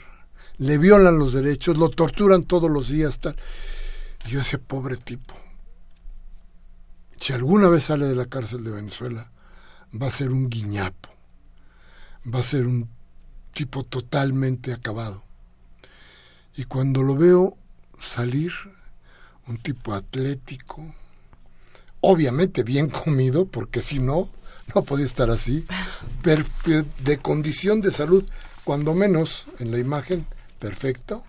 [0.59, 3.19] le violan los derechos, lo torturan todos los días.
[3.19, 3.37] Tal.
[4.27, 5.35] Y yo ese pobre tipo,
[7.17, 9.31] si alguna vez sale de la cárcel de Venezuela,
[10.01, 11.09] va a ser un guiñapo,
[12.33, 12.89] va a ser un
[13.55, 15.25] tipo totalmente acabado.
[16.57, 17.57] Y cuando lo veo
[18.01, 18.53] salir,
[19.47, 20.95] un tipo atlético,
[22.01, 24.31] obviamente bien comido, porque si no,
[24.75, 25.67] no podía estar así,
[26.23, 28.25] de condición de salud,
[28.65, 30.27] cuando menos en la imagen,
[30.59, 31.25] perfecto.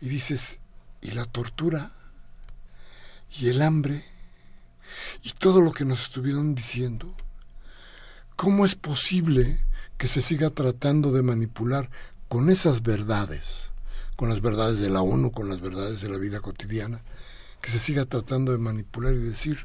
[0.00, 0.58] Y dices,
[1.02, 1.92] ¿y la tortura?
[3.38, 4.04] ¿Y el hambre?
[5.22, 7.14] ¿Y todo lo que nos estuvieron diciendo?
[8.36, 9.60] ¿Cómo es posible
[9.98, 11.90] que se siga tratando de manipular
[12.28, 13.70] con esas verdades,
[14.16, 17.02] con las verdades de la ONU, con las verdades de la vida cotidiana?
[17.60, 19.58] Que se siga tratando de manipular y decir,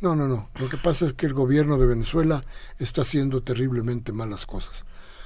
[0.00, 2.42] no, no, no, lo que pasa es que el gobierno de Venezuela
[2.78, 4.84] está haciendo terriblemente malas cosas.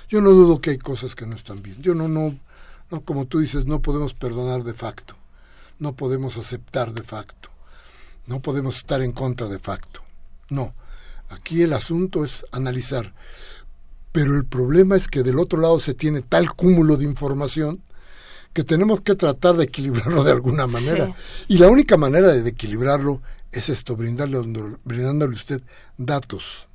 [0.08, 1.80] Yo no dudo que hay cosas que no están bien.
[1.80, 2.38] Yo no, no,
[2.90, 5.14] no, como tú dices, no podemos perdonar de facto,
[5.78, 7.50] no podemos aceptar de facto,
[8.26, 10.02] no podemos estar en contra de facto.
[10.48, 10.74] No,
[11.28, 13.14] aquí el asunto es analizar.
[14.12, 17.82] Pero el problema es que del otro lado se tiene tal cúmulo de información
[18.52, 21.14] que tenemos que tratar de equilibrarlo de alguna manera.
[21.48, 24.38] Y la única manera de equilibrarlo es esto, brindarle,
[24.84, 25.62] brindándole a usted
[25.98, 26.66] datos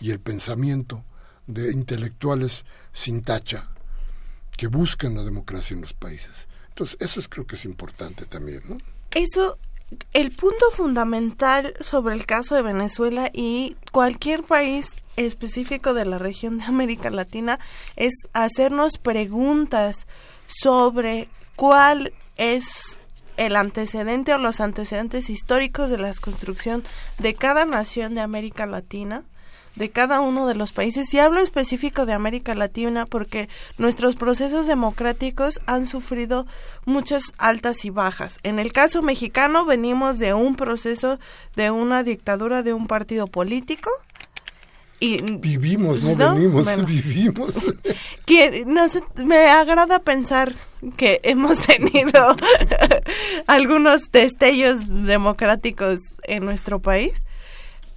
[0.00, 1.04] y el pensamiento
[1.46, 3.68] de intelectuales sin tacha
[4.56, 6.48] que buscan la democracia en los países.
[6.68, 8.78] Entonces, eso es, creo que es importante también, ¿no?
[9.14, 9.58] Eso,
[10.12, 16.58] el punto fundamental sobre el caso de Venezuela y cualquier país específico de la región
[16.58, 17.58] de América Latina
[17.96, 20.06] es hacernos preguntas
[20.60, 22.98] sobre cuál es
[23.36, 26.84] el antecedente o los antecedentes históricos de la construcción
[27.18, 29.24] de cada nación de América Latina
[29.76, 33.48] de cada uno de los países y hablo específico de América Latina porque
[33.78, 36.46] nuestros procesos democráticos han sufrido
[36.86, 38.38] muchas altas y bajas.
[38.42, 41.18] En el caso mexicano venimos de un proceso
[41.54, 43.90] de una dictadura de un partido político
[44.98, 47.54] y vivimos no, venimos vivimos
[48.26, 48.64] que
[49.16, 50.54] me agrada pensar
[50.96, 52.36] que hemos tenido
[53.46, 57.24] algunos destellos democráticos en nuestro país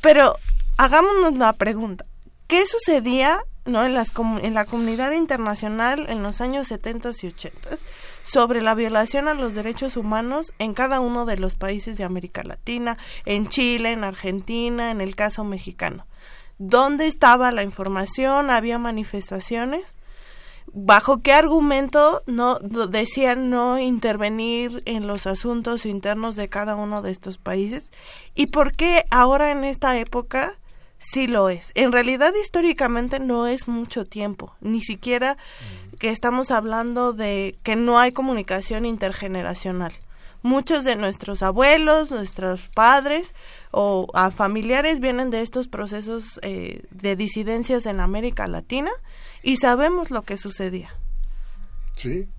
[0.01, 0.33] pero
[0.77, 2.05] hagámonos la pregunta,
[2.47, 3.83] ¿qué sucedía ¿no?
[3.85, 7.69] en, las en la comunidad internacional en los años 70 y 80
[8.23, 12.43] sobre la violación a los derechos humanos en cada uno de los países de América
[12.43, 16.05] Latina, en Chile, en Argentina, en el caso mexicano?
[16.59, 18.51] ¿Dónde estaba la información?
[18.51, 19.95] ¿Había manifestaciones?
[20.73, 27.11] bajo qué argumento no decían no intervenir en los asuntos internos de cada uno de
[27.11, 27.91] estos países
[28.35, 30.57] y por qué ahora en esta época
[30.99, 31.71] sí lo es.
[31.75, 35.37] En realidad históricamente no es mucho tiempo, ni siquiera
[35.97, 39.93] que estamos hablando de que no hay comunicación intergeneracional.
[40.41, 43.33] Muchos de nuestros abuelos, nuestros padres
[43.71, 48.91] o familiares vienen de estos procesos eh, de disidencias en América Latina
[49.43, 50.95] y sabemos lo que sucedía.
[51.95, 52.29] Sí,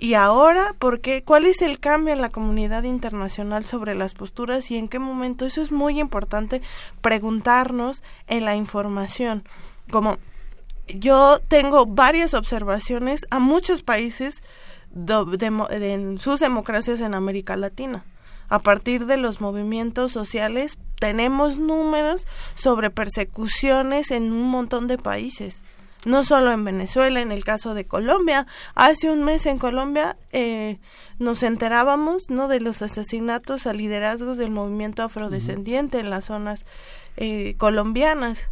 [0.00, 1.24] y ahora, ¿por qué?
[1.24, 5.44] ¿Cuál es el cambio en la comunidad internacional sobre las posturas y en qué momento?
[5.44, 6.62] Eso es muy importante
[7.00, 9.42] preguntarnos en la información.
[9.90, 10.18] Como
[10.86, 14.40] yo tengo varias observaciones a muchos países
[14.94, 18.04] en sus democracias en América Latina.
[18.48, 25.62] A partir de los movimientos sociales tenemos números sobre persecuciones en un montón de países
[26.04, 28.46] no solo en Venezuela, en el caso de Colombia.
[28.74, 30.78] Hace un mes en Colombia eh,
[31.18, 36.64] nos enterábamos no de los asesinatos a liderazgos del movimiento afrodescendiente en las zonas
[37.16, 38.48] eh, colombianas.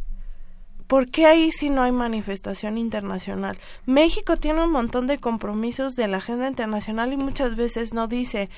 [0.87, 3.59] ¿Por qué ahí si no hay manifestación internacional?
[3.87, 8.49] México tiene un montón de compromisos de la agenda internacional y muchas veces no dice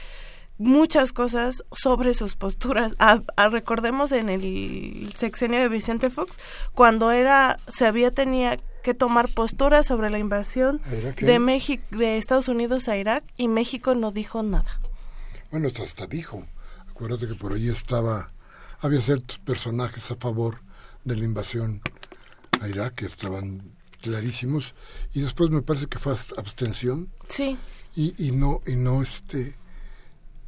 [0.58, 2.94] muchas cosas sobre sus posturas.
[3.50, 6.38] recordemos en el sexenio de Vicente Fox,
[6.74, 10.80] cuando era, se había tenía que tomar posturas sobre la invasión
[11.20, 14.80] de México, de Estados Unidos a Irak y México no dijo nada.
[15.50, 16.44] Bueno, hasta dijo.
[16.90, 18.32] Acuérdate que por ahí estaba,
[18.80, 20.60] había ciertos personajes a favor
[21.04, 21.80] de la invasión
[22.60, 23.62] a Irak que estaban
[24.00, 24.74] clarísimos
[25.12, 27.08] y después me parece que fue abstención.
[27.28, 27.58] Sí.
[27.96, 29.56] Y, y no y no este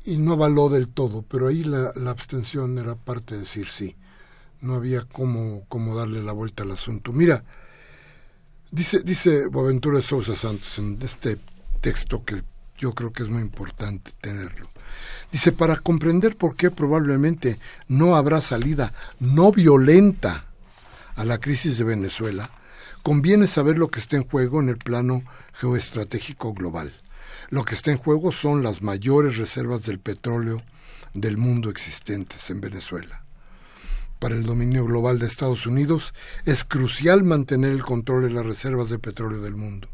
[0.04, 3.96] y no avaló del todo, pero ahí la, la abstención era parte de decir sí.
[4.60, 7.12] No había cómo, cómo darle la vuelta al asunto.
[7.12, 7.44] Mira,
[8.72, 11.38] Dice, dice Boaventura Sousa Santos en este
[11.80, 12.44] texto que
[12.78, 14.68] yo creo que es muy importante tenerlo.
[15.32, 17.58] Dice, para comprender por qué probablemente
[17.88, 20.46] no habrá salida no violenta
[21.16, 22.50] a la crisis de Venezuela,
[23.02, 25.22] conviene saber lo que está en juego en el plano
[25.54, 26.92] geoestratégico global.
[27.48, 30.62] Lo que está en juego son las mayores reservas del petróleo
[31.14, 33.24] del mundo existentes en Venezuela
[34.20, 36.12] para el dominio global de Estados Unidos,
[36.44, 39.88] es crucial mantener el control de las reservas de petróleo del mundo.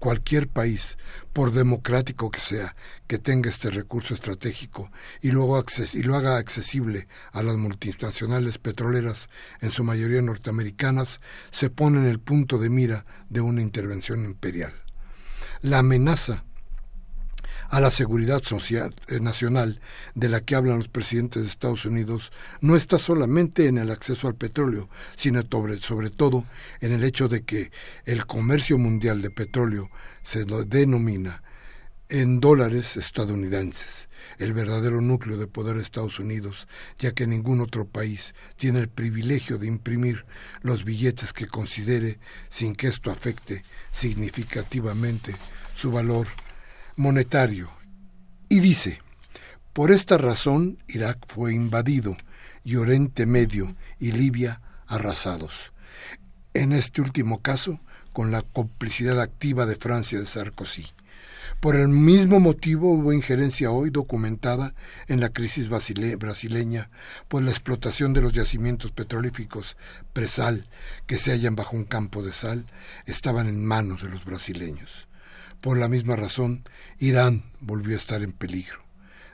[0.00, 0.96] Cualquier país,
[1.32, 2.74] por democrático que sea,
[3.06, 4.90] que tenga este recurso estratégico
[5.20, 9.28] y, luego y lo haga accesible a las multinacionales petroleras,
[9.60, 11.20] en su mayoría norteamericanas,
[11.52, 14.72] se pone en el punto de mira de una intervención imperial.
[15.60, 16.44] La amenaza
[17.70, 18.42] a la seguridad
[19.06, 19.80] eh, nacional
[20.14, 24.26] de la que hablan los presidentes de Estados Unidos no está solamente en el acceso
[24.26, 26.44] al petróleo, sino sobre, sobre todo
[26.80, 27.70] en el hecho de que
[28.04, 29.88] el comercio mundial de petróleo
[30.24, 31.44] se lo denomina
[32.08, 34.08] en dólares estadounidenses,
[34.38, 36.66] el verdadero núcleo de poder de Estados Unidos,
[36.98, 40.24] ya que ningún otro país tiene el privilegio de imprimir
[40.62, 42.18] los billetes que considere
[42.50, 43.62] sin que esto afecte
[43.92, 45.36] significativamente
[45.76, 46.26] su valor
[47.00, 47.70] monetario
[48.50, 49.00] y dice,
[49.72, 52.14] por esta razón Irak fue invadido
[52.62, 55.72] y Oriente Medio y Libia arrasados.
[56.52, 57.80] En este último caso,
[58.12, 60.84] con la complicidad activa de Francia de Sarkozy.
[61.60, 64.74] Por el mismo motivo hubo injerencia hoy documentada
[65.08, 66.90] en la crisis brasileña
[67.28, 69.78] por la explotación de los yacimientos petrolíficos
[70.12, 70.66] presal
[71.06, 72.66] que se hallan bajo un campo de sal
[73.06, 75.08] estaban en manos de los brasileños.
[75.60, 76.64] Por la misma razón,
[76.98, 78.80] Irán volvió a estar en peligro.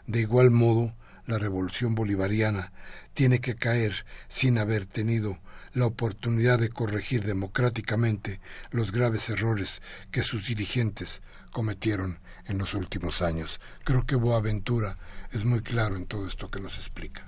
[0.07, 0.95] De igual modo,
[1.27, 2.73] la revolución bolivariana
[3.15, 5.39] tiene que caer sin haber tenido
[5.73, 11.21] la oportunidad de corregir democráticamente los graves errores que sus dirigentes
[11.51, 13.61] cometieron en los últimos años.
[13.85, 14.97] Creo que Boaventura
[15.33, 17.27] es muy claro en todo esto que nos explica.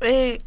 [0.00, 0.42] Eh,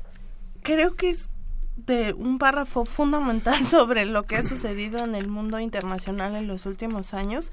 [0.61, 1.29] creo que es
[1.75, 6.65] de un párrafo fundamental sobre lo que ha sucedido en el mundo internacional en los
[6.65, 7.51] últimos años.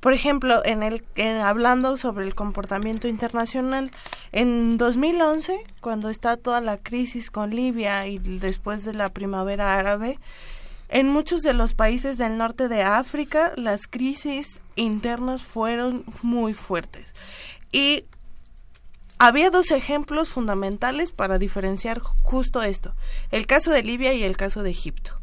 [0.00, 1.02] Por ejemplo, en el
[1.42, 3.90] hablando sobre el comportamiento internacional,
[4.30, 10.18] en 2011, cuando está toda la crisis con Libia y después de la primavera árabe,
[10.88, 17.12] en muchos de los países del norte de África, las crisis internas fueron muy fuertes.
[17.72, 18.04] Y
[19.18, 22.94] había dos ejemplos fundamentales para diferenciar justo esto,
[23.30, 25.20] el caso de Libia y el caso de Egipto.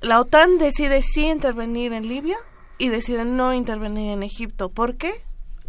[0.00, 2.36] La OTAN decide sí intervenir en Libia
[2.78, 4.68] y decide no intervenir en Egipto.
[4.68, 5.22] ¿Por qué?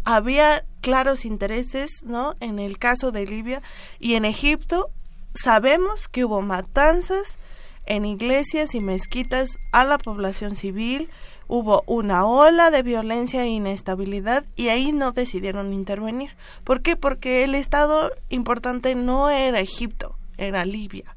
[0.04, 2.34] Había claros intereses, ¿no?
[2.40, 3.62] En el caso de Libia
[3.98, 4.90] y en Egipto
[5.34, 7.38] sabemos que hubo matanzas
[7.86, 11.08] en iglesias y mezquitas a la población civil,
[11.48, 16.30] hubo una ola de violencia e inestabilidad y ahí no decidieron intervenir.
[16.62, 16.94] ¿Por qué?
[16.94, 21.16] Porque el Estado importante no era Egipto, era Libia.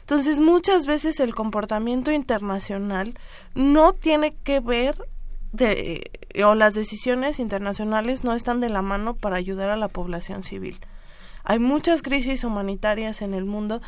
[0.00, 3.14] Entonces muchas veces el comportamiento internacional
[3.54, 4.96] no tiene que ver
[5.52, 6.10] de,
[6.44, 10.80] o las decisiones internacionales no están de la mano para ayudar a la población civil.
[11.44, 13.82] Hay muchas crisis humanitarias en el mundo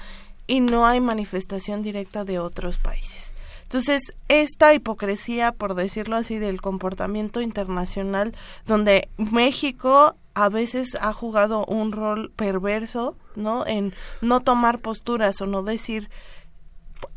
[0.46, 3.23] y no hay manifestación directa de otros países.
[3.64, 8.32] Entonces, esta hipocresía, por decirlo así, del comportamiento internacional,
[8.66, 13.66] donde México a veces ha jugado un rol perverso, ¿no?
[13.66, 16.08] En no tomar posturas o no decir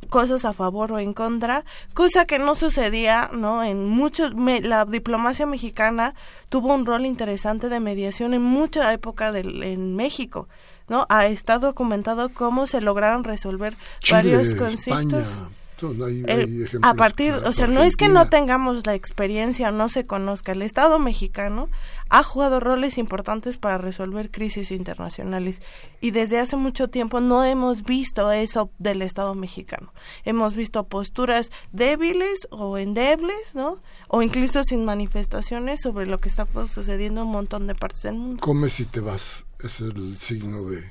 [0.09, 3.63] cosas a favor o en contra, cosa que no sucedía, ¿no?
[3.63, 6.13] En muchos, la diplomacia mexicana
[6.49, 10.47] tuvo un rol interesante de mediación en mucha época del, en México.
[10.87, 11.05] ¿no?
[11.09, 13.75] Ha estado documentado cómo se lograron resolver
[14.09, 15.43] varios conflictos.
[15.80, 20.53] Eh, a partir, o sea, no es que no tengamos la experiencia, no se conozca.
[20.53, 21.69] El Estado mexicano
[22.09, 25.61] ha jugado roles importantes para resolver crisis internacionales
[26.01, 29.93] y desde hace mucho tiempo no hemos visto eso del Estado mexicano.
[30.25, 33.80] Hemos visto posturas débiles o endebles, ¿no?
[34.07, 38.15] O incluso sin manifestaciones sobre lo que está sucediendo en un montón de partes del
[38.15, 38.41] mundo.
[38.41, 40.89] Come si te vas, es el signo de,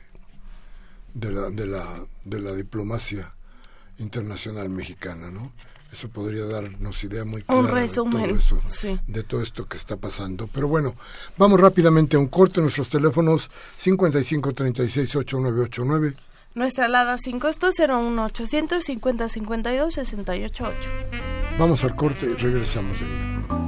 [1.15, 3.36] de, la, de, la, de la diplomacia
[3.99, 5.53] internacional mexicana, ¿no?
[5.93, 8.11] Eso podría darnos idea muy clara de, todo
[9.07, 10.49] de todo esto que está pasando.
[10.53, 10.97] Pero bueno,
[11.39, 12.61] vamos rápidamente a un corte.
[12.61, 13.49] Nuestros teléfonos
[13.81, 16.17] 55368989.
[16.55, 20.75] Nuestra alada sin costo 01800 50 52 688.
[21.59, 23.66] Vamos al corte y regresamos de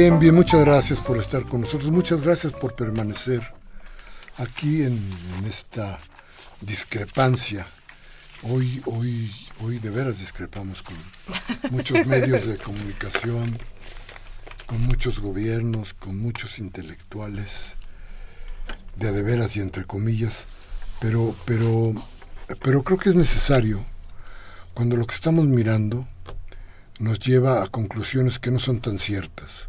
[0.00, 3.42] Bien, bien, muchas gracias por estar con nosotros, muchas gracias por permanecer
[4.38, 4.98] aquí en,
[5.46, 5.98] esta
[6.62, 7.66] discrepancia.
[8.44, 9.30] Hoy, hoy,
[9.62, 10.96] hoy de veras discrepamos con
[11.70, 13.58] muchos medios de comunicación,
[14.64, 17.74] con muchos gobiernos, con muchos intelectuales,
[18.96, 20.46] de de veras y entre comillas,
[20.98, 21.92] pero, pero,
[22.62, 23.84] pero creo que es necesario
[24.72, 26.08] cuando lo que estamos mirando
[26.98, 29.68] nos lleva a conclusiones que no son tan ciertas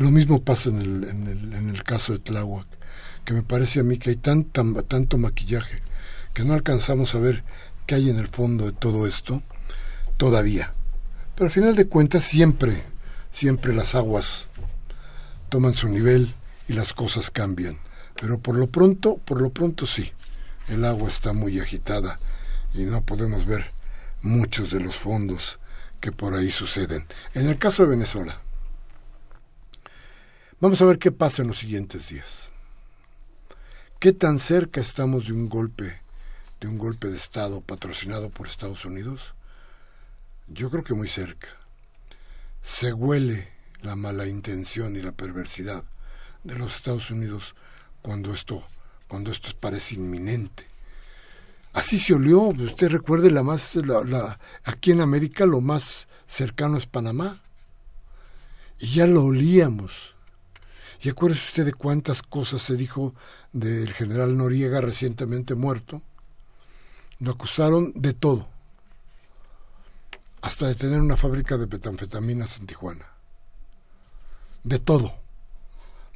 [0.00, 2.66] lo mismo pasa en el, en el, en el caso de Tláhuac,
[3.26, 5.82] que me parece a mí que hay tanta, tanto maquillaje
[6.32, 7.44] que no alcanzamos a ver
[7.84, 9.42] qué hay en el fondo de todo esto,
[10.16, 10.72] todavía.
[11.34, 12.82] Pero al final de cuentas siempre,
[13.30, 14.48] siempre las aguas
[15.50, 16.32] toman su nivel
[16.66, 17.78] y las cosas cambian.
[18.18, 20.12] Pero por lo pronto, por lo pronto sí,
[20.68, 22.18] el agua está muy agitada
[22.72, 23.66] y no podemos ver
[24.22, 25.58] muchos de los fondos
[26.00, 27.04] que por ahí suceden.
[27.34, 28.40] En el caso de Venezuela,
[30.60, 32.50] vamos a ver qué pasa en los siguientes días.
[33.98, 36.00] ¿Qué tan cerca estamos de un golpe,
[36.60, 39.34] de un golpe de Estado patrocinado por Estados Unidos?
[40.48, 41.48] Yo creo que muy cerca.
[42.62, 43.48] Se huele
[43.82, 45.84] la mala intención y la perversidad
[46.44, 47.54] de los Estados Unidos
[48.02, 48.62] cuando esto,
[49.08, 50.66] cuando esto parece inminente.
[51.72, 56.86] Así se olió, usted recuerde la más, la, aquí en América lo más cercano es
[56.86, 57.42] Panamá.
[58.78, 59.92] Y ya lo olíamos.
[61.02, 63.14] Y acuérdese usted de cuántas cosas se dijo
[63.52, 66.02] del general Noriega recientemente muerto.
[67.18, 68.48] Lo acusaron de todo.
[70.42, 73.06] Hasta de tener una fábrica de metanfetaminas en Tijuana.
[74.62, 75.14] De todo.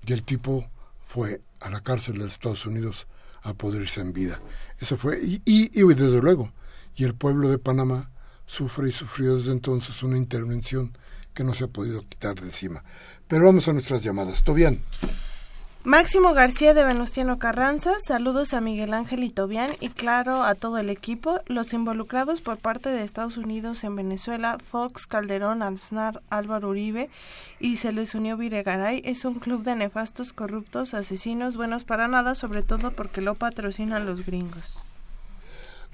[0.07, 0.69] Y el tipo
[1.01, 3.07] fue a la cárcel de Estados Unidos
[3.43, 4.41] a poder irse en vida.
[4.81, 6.51] Eso fue, y, y, desde luego,
[6.97, 8.11] y el pueblo de Panamá
[8.47, 10.97] sufre y sufrió desde entonces una intervención
[11.35, 12.85] que no se ha podido quitar de encima.
[13.29, 14.45] Pero vamos a nuestras llamadas.
[14.45, 14.81] Tobián.
[15.87, 20.79] Máximo García de Venustiano Carranza, saludos a Miguel Ángel y Tobián y claro a todo
[20.79, 26.71] el equipo, los involucrados por parte de Estados Unidos en Venezuela, Fox, Calderón, Alznar, Álvaro
[26.71, 27.11] Uribe
[27.61, 32.35] y se les unió Viregaray, es un club de nefastos, corruptos, asesinos, buenos para nada,
[32.35, 34.79] sobre todo porque lo patrocinan los gringos.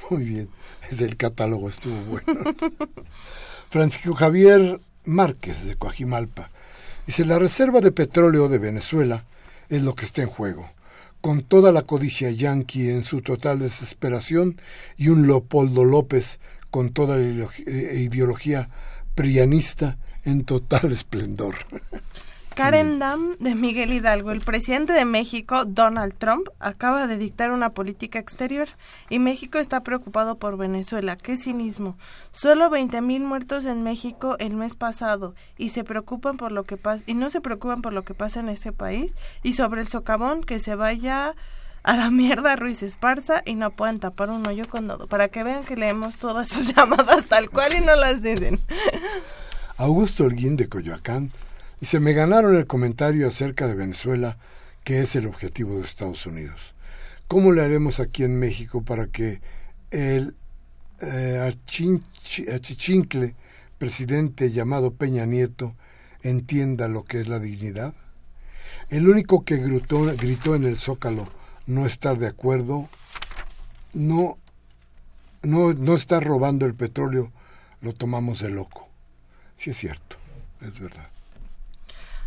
[0.09, 0.51] Muy bien,
[0.97, 2.55] el catálogo estuvo bueno.
[3.71, 4.81] Francisco Javier
[5.11, 6.51] Márquez de Coajimalpa
[7.05, 9.25] dice, la reserva de petróleo de Venezuela
[9.69, 10.71] es lo que está en juego.
[11.21, 14.61] Con toda la codicia yanqui en su total desesperación
[14.97, 16.39] y un Leopoldo López
[16.71, 18.71] con toda la ideología
[19.17, 21.57] prianista en total esplendor.
[22.61, 27.71] Karen Dam de Miguel Hidalgo, el presidente de México, Donald Trump, acaba de dictar una
[27.71, 28.69] política exterior
[29.09, 31.17] y México está preocupado por Venezuela.
[31.17, 31.97] ¡Qué cinismo!
[32.33, 37.03] Solo 20.000 muertos en México el mes pasado y se preocupan por lo que pasa
[37.07, 40.45] y no se preocupan por lo que pasa en ese país y sobre el socavón
[40.45, 41.35] que se vaya
[41.83, 45.45] a la mierda Ruiz Esparza y no pueden tapar un hoyo con todo para que
[45.45, 48.59] vean que leemos todas sus llamadas tal cual y no las dicen.
[49.79, 51.31] Augusto Holguín de Coyoacán
[51.81, 54.37] y se me ganaron el comentario acerca de Venezuela,
[54.85, 56.75] que es el objetivo de Estados Unidos.
[57.27, 59.41] ¿Cómo le haremos aquí en México para que
[59.91, 60.35] el
[61.01, 61.55] eh,
[62.53, 63.35] achichincle
[63.79, 65.75] presidente llamado Peña Nieto
[66.23, 67.95] entienda lo que es la dignidad?
[68.91, 71.25] El único que gritó, en el zócalo
[71.67, 72.89] no estar de acuerdo,
[73.95, 74.37] no,
[75.43, 77.31] no, no estar robando el petróleo,
[77.81, 78.89] lo tomamos de loco.
[79.57, 80.17] Sí es cierto,
[80.61, 81.09] es verdad.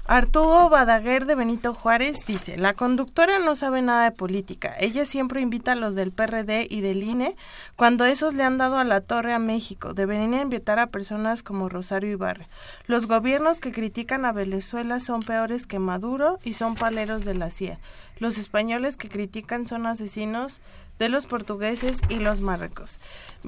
[0.05, 4.75] Arturo Badaguer de Benito Juárez dice, la conductora no sabe nada de política.
[4.77, 7.37] Ella siempre invita a los del PRD y del INE
[7.77, 9.93] cuando esos le han dado a la torre a México.
[9.93, 12.47] Deberían invitar a personas como Rosario Ibarre.
[12.85, 17.49] Los gobiernos que critican a Venezuela son peores que Maduro y son paleros de la
[17.49, 17.79] CIA.
[18.19, 20.59] Los españoles que critican son asesinos
[20.99, 22.99] de los portugueses y los marrecos.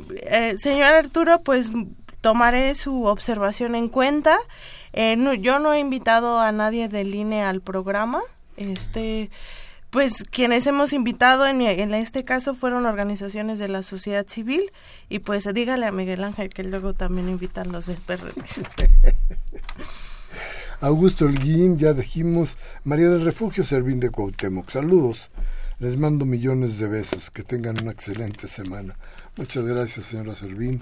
[0.10, 1.70] Eh, señor Arturo, pues
[2.26, 4.36] tomaré su observación en cuenta.
[4.94, 8.20] Eh, yo no he invitado a nadie del INE al programa.
[8.58, 9.30] Este,
[9.92, 14.72] pues quienes hemos invitado en, este caso fueron organizaciones de la sociedad civil
[15.08, 18.32] y pues dígale a Miguel Ángel que luego también invitan los del PRD.
[20.82, 25.30] Augusto Holguín, ya dijimos, María del Refugio Servín de Cuauhtémoc, saludos.
[25.78, 28.98] Les mando millones de besos, que tengan una excelente semana.
[29.38, 30.82] Muchas gracias, señora Servín.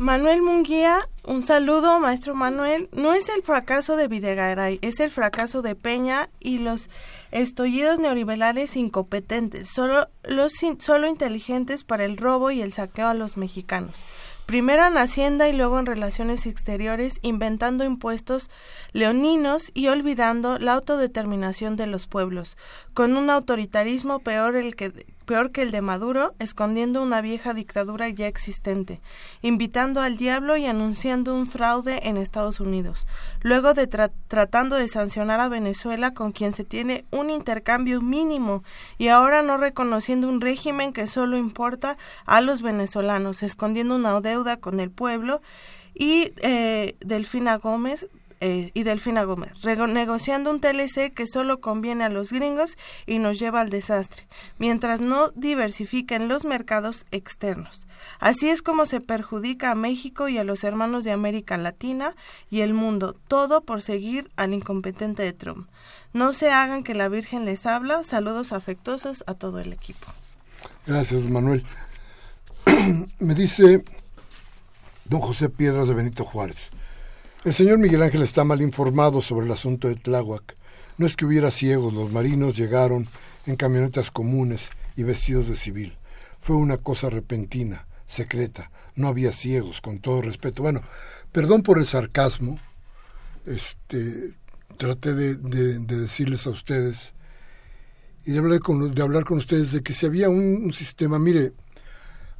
[0.00, 2.88] Manuel Munguía, un saludo, maestro Manuel.
[2.96, 6.88] No es el fracaso de Videgaray, es el fracaso de Peña y los
[7.32, 13.36] estollidos neoliberales incompetentes, solo, los, solo inteligentes para el robo y el saqueo a los
[13.36, 14.02] mexicanos
[14.50, 18.50] primero en Hacienda y luego en Relaciones Exteriores, inventando impuestos
[18.92, 22.56] leoninos y olvidando la autodeterminación de los pueblos,
[22.94, 28.08] con un autoritarismo peor el que peor que el de Maduro, escondiendo una vieja dictadura
[28.08, 29.00] ya existente,
[29.42, 33.06] invitando al diablo y anunciando un fraude en Estados Unidos,
[33.40, 38.64] luego de tratando de sancionar a Venezuela con quien se tiene un intercambio mínimo
[38.98, 44.56] y ahora no reconociendo un régimen que solo importa a los venezolanos, escondiendo una deuda
[44.56, 45.40] con el pueblo
[45.94, 48.08] y eh, Delfina Gómez
[48.40, 52.76] eh, y Delfina Gómez, negociando un TLC que solo conviene a los gringos
[53.06, 54.26] y nos lleva al desastre,
[54.58, 57.86] mientras no diversifiquen los mercados externos.
[58.18, 62.14] Así es como se perjudica a México y a los hermanos de América Latina
[62.50, 65.68] y el mundo, todo por seguir al incompetente de Trump.
[66.12, 68.02] No se hagan que la Virgen les habla.
[68.04, 70.06] Saludos afectuosos a todo el equipo.
[70.86, 71.64] Gracias, Manuel.
[73.18, 73.84] Me dice
[75.04, 76.70] don José Piedras de Benito Juárez.
[77.42, 80.56] El señor Miguel Ángel está mal informado sobre el asunto de Tláhuac.
[80.98, 83.06] No es que hubiera ciegos, los marinos llegaron
[83.46, 85.96] en camionetas comunes y vestidos de civil.
[86.38, 88.70] Fue una cosa repentina, secreta.
[88.94, 90.62] No había ciegos, con todo respeto.
[90.62, 90.82] Bueno,
[91.32, 92.58] perdón por el sarcasmo.
[93.46, 94.34] Este,
[94.76, 95.36] traté de,
[95.78, 97.14] decirles a ustedes
[98.26, 101.54] y de hablar, con, de hablar con ustedes de que si había un sistema, mire,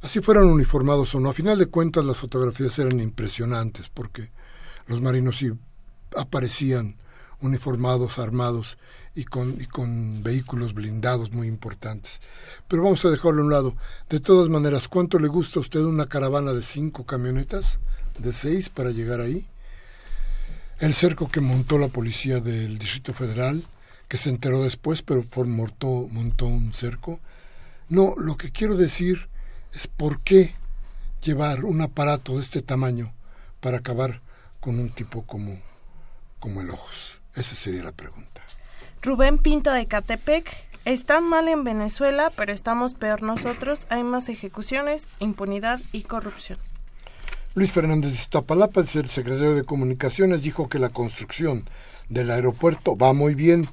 [0.03, 4.29] así fueran uniformados o no, a final de cuentas las fotografías eran impresionantes porque
[4.87, 5.51] los marinos sí
[6.15, 6.95] aparecían
[7.41, 8.77] uniformados, armados
[9.15, 12.19] y con, y con vehículos blindados muy importantes.
[12.67, 13.75] Pero vamos a dejarlo a un lado.
[14.09, 17.79] De todas maneras, ¿cuánto le gusta a usted una caravana de cinco camionetas,
[18.19, 19.45] de seis para llegar ahí?
[20.79, 23.63] El cerco que montó la policía del Distrito Federal,
[24.07, 27.19] que se enteró después, pero montó, montó un cerco.
[27.89, 29.27] No, lo que quiero decir
[29.73, 30.53] es por qué
[31.23, 33.13] llevar un aparato de este tamaño
[33.59, 34.21] para acabar
[34.61, 35.59] con un tipo como,
[36.39, 37.19] como el Ojos?
[37.35, 38.41] Esa sería la pregunta.
[39.01, 40.71] Rubén Pinto de Catepec.
[40.85, 43.85] Están mal en Venezuela, pero estamos peor nosotros.
[43.89, 46.57] Hay más ejecuciones, impunidad y corrupción.
[47.53, 51.69] Luis Fernández de Iztapalapa, el secretario de Comunicaciones, dijo que la construcción
[52.09, 53.67] del aeropuerto va muy bien,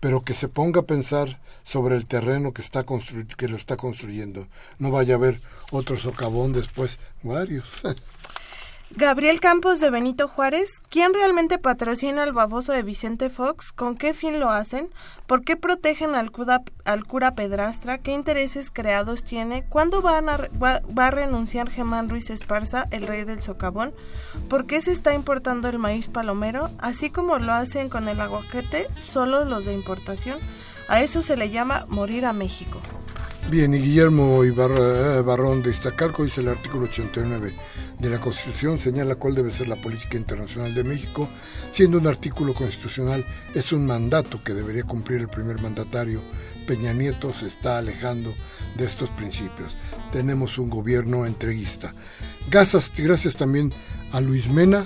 [0.00, 4.48] pero que se ponga a pensar sobre el terreno que, está que lo está construyendo.
[4.78, 5.40] No vaya a haber
[5.70, 7.82] otro socavón después, varios.
[8.94, 13.72] Gabriel Campos de Benito Juárez, ¿quién realmente patrocina al baboso de Vicente Fox?
[13.72, 14.90] ¿Con qué fin lo hacen?
[15.26, 17.96] ¿Por qué protegen al cura, Pedrastra?
[17.96, 19.64] ¿Qué intereses creados tiene?
[19.64, 23.94] ¿Cuándo va, a renunciar Germán Ruiz Esparza, el rey del socavón?
[24.50, 26.68] ¿Por qué se está importando el maíz palomero?
[26.78, 30.38] Así como lo hacen con el aguacate, solo los de importación.
[30.88, 32.78] A eso se le llama morir a México.
[33.48, 37.54] Bien, y Guillermo Ibarra, eh, Barrón de Iztacalco dice el artículo 89
[38.02, 41.28] de la Constitución señala cuál debe ser la política internacional de México,
[41.70, 43.24] siendo un artículo constitucional
[43.54, 46.20] es un mandato que debería cumplir el primer mandatario.
[46.66, 48.34] Peña Nieto se está alejando
[48.76, 49.72] de estos principios.
[50.10, 51.94] Tenemos un gobierno entreguista.
[52.50, 53.72] Gracias, gracias también
[54.10, 54.84] a Luis Mena,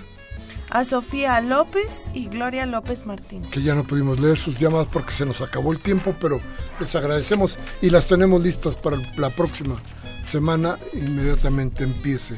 [0.69, 3.43] a Sofía López y Gloria López Martín.
[3.51, 6.39] Que ya no pudimos leer sus llamadas porque se nos acabó el tiempo, pero
[6.81, 9.77] les agradecemos y las tenemos listas para la próxima
[10.23, 10.77] semana.
[10.93, 12.35] Inmediatamente empiece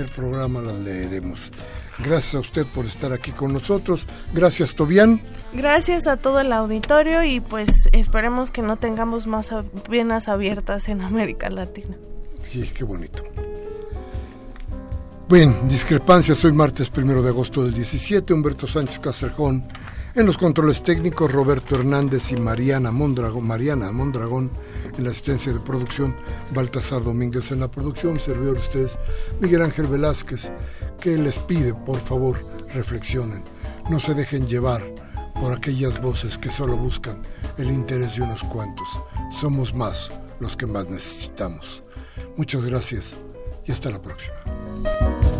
[0.00, 1.50] el programa, las leeremos.
[1.98, 4.06] Gracias a usted por estar aquí con nosotros.
[4.32, 5.20] Gracias, Tobián.
[5.52, 9.50] Gracias a todo el auditorio y pues esperemos que no tengamos más
[9.90, 11.96] venas abiertas en América Latina.
[12.50, 13.24] Sí, qué bonito.
[15.28, 16.42] Bien, discrepancias.
[16.44, 18.32] Hoy martes primero de agosto del 17.
[18.32, 19.64] Humberto Sánchez Castrejón.
[20.14, 24.50] En los controles técnicos, Roberto Hernández y Mariana Mondragón, Mariana Mondragón
[24.96, 26.16] en la asistencia de producción,
[26.54, 28.98] Baltasar Domínguez en la producción, servidor de ustedes,
[29.40, 30.50] Miguel Ángel Velázquez,
[30.98, 32.36] que les pide, por favor,
[32.74, 33.44] reflexionen,
[33.90, 34.82] no se dejen llevar
[35.40, 37.22] por aquellas voces que solo buscan
[37.58, 38.88] el interés de unos cuantos.
[39.30, 41.82] Somos más los que más necesitamos.
[42.36, 43.14] Muchas gracias
[43.66, 45.37] y hasta la próxima.